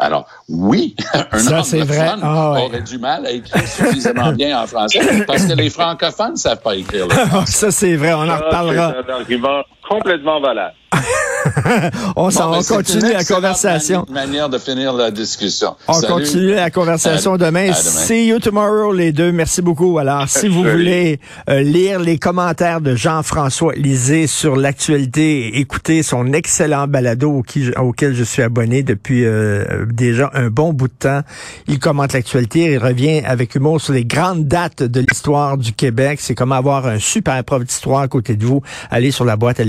Alors, 0.00 0.26
oui, 0.48 0.96
un 1.32 1.38
Ça, 1.38 1.60
vrai. 1.60 2.10
Ah, 2.22 2.52
ouais. 2.52 2.64
aurait 2.64 2.80
du 2.80 2.98
mal 2.98 3.26
à 3.26 3.30
écrire 3.32 3.68
suffisamment 3.68 4.32
bien 4.32 4.62
en 4.62 4.66
français 4.66 5.24
parce 5.26 5.44
que 5.44 5.52
les 5.52 5.68
francophones 5.68 6.32
ne 6.32 6.36
savent 6.36 6.62
pas 6.62 6.74
écrire 6.74 7.06
le 7.06 7.14
français. 7.14 7.52
Ça, 7.52 7.70
c'est 7.70 7.96
vrai, 7.96 8.14
on 8.14 8.28
en 8.28 8.36
reparlera. 8.36 8.94
C'est 8.94 9.12
un 9.12 9.16
argument 9.16 9.62
complètement 9.86 10.40
valable. 10.40 10.74
on 12.16 12.30
s'en 12.30 12.50
Bon, 12.50 12.60
ben, 12.60 12.82
une 12.94 13.12
la 13.12 13.24
conversation. 13.24 14.04
mani- 14.08 14.26
manière 14.26 14.48
de 14.48 14.58
finir 14.58 14.92
la 14.92 15.10
discussion. 15.10 15.74
On 15.88 15.94
Salut. 15.94 16.12
continue 16.12 16.54
la 16.54 16.70
conversation 16.70 17.34
À- 17.34 17.38
demain. 17.38 17.64
à 17.64 17.68
demain. 17.68 17.74
See 17.74 18.26
you 18.26 18.38
tomorrow, 18.38 18.92
les 18.92 19.12
deux. 19.12 19.32
Merci 19.32 19.62
beaucoup. 19.62 19.98
Alors, 19.98 20.28
si 20.28 20.48
vous 20.48 20.62
Salut. 20.64 20.70
voulez 20.78 21.20
euh, 21.48 21.60
lire 21.62 21.98
les 22.00 22.18
commentaires 22.18 22.80
de 22.80 22.94
Jean-François 22.94 23.74
Lisée 23.74 24.26
sur 24.26 24.56
l'actualité, 24.56 25.48
et 25.48 25.58
écoutez 25.60 26.02
son 26.02 26.32
excellent 26.32 26.86
balado 26.86 27.30
auquel, 27.30 27.72
auquel 27.78 28.14
je 28.14 28.24
suis 28.24 28.42
abonné 28.42 28.82
depuis 28.82 29.24
euh, 29.24 29.86
déjà 29.86 30.30
un 30.34 30.48
bon 30.48 30.72
bout 30.72 30.88
de 30.88 30.92
temps. 30.98 31.20
Il 31.68 31.78
commente 31.78 32.12
l'actualité. 32.12 32.72
Il 32.72 32.78
revient 32.78 33.22
avec 33.24 33.54
humour 33.54 33.80
sur 33.80 33.92
les 33.92 34.04
grandes 34.04 34.46
dates 34.46 34.82
de 34.82 35.00
l'histoire 35.00 35.56
du 35.56 35.72
Québec. 35.72 36.18
C'est 36.20 36.34
comme 36.34 36.52
avoir 36.52 36.86
un 36.86 36.98
super 36.98 37.42
prof 37.44 37.64
d'histoire 37.64 38.00
à 38.02 38.08
côté 38.08 38.36
de 38.36 38.44
vous. 38.44 38.62
Allez 38.90 39.10
sur 39.10 39.24
la 39.24 39.36
boîte 39.36 39.60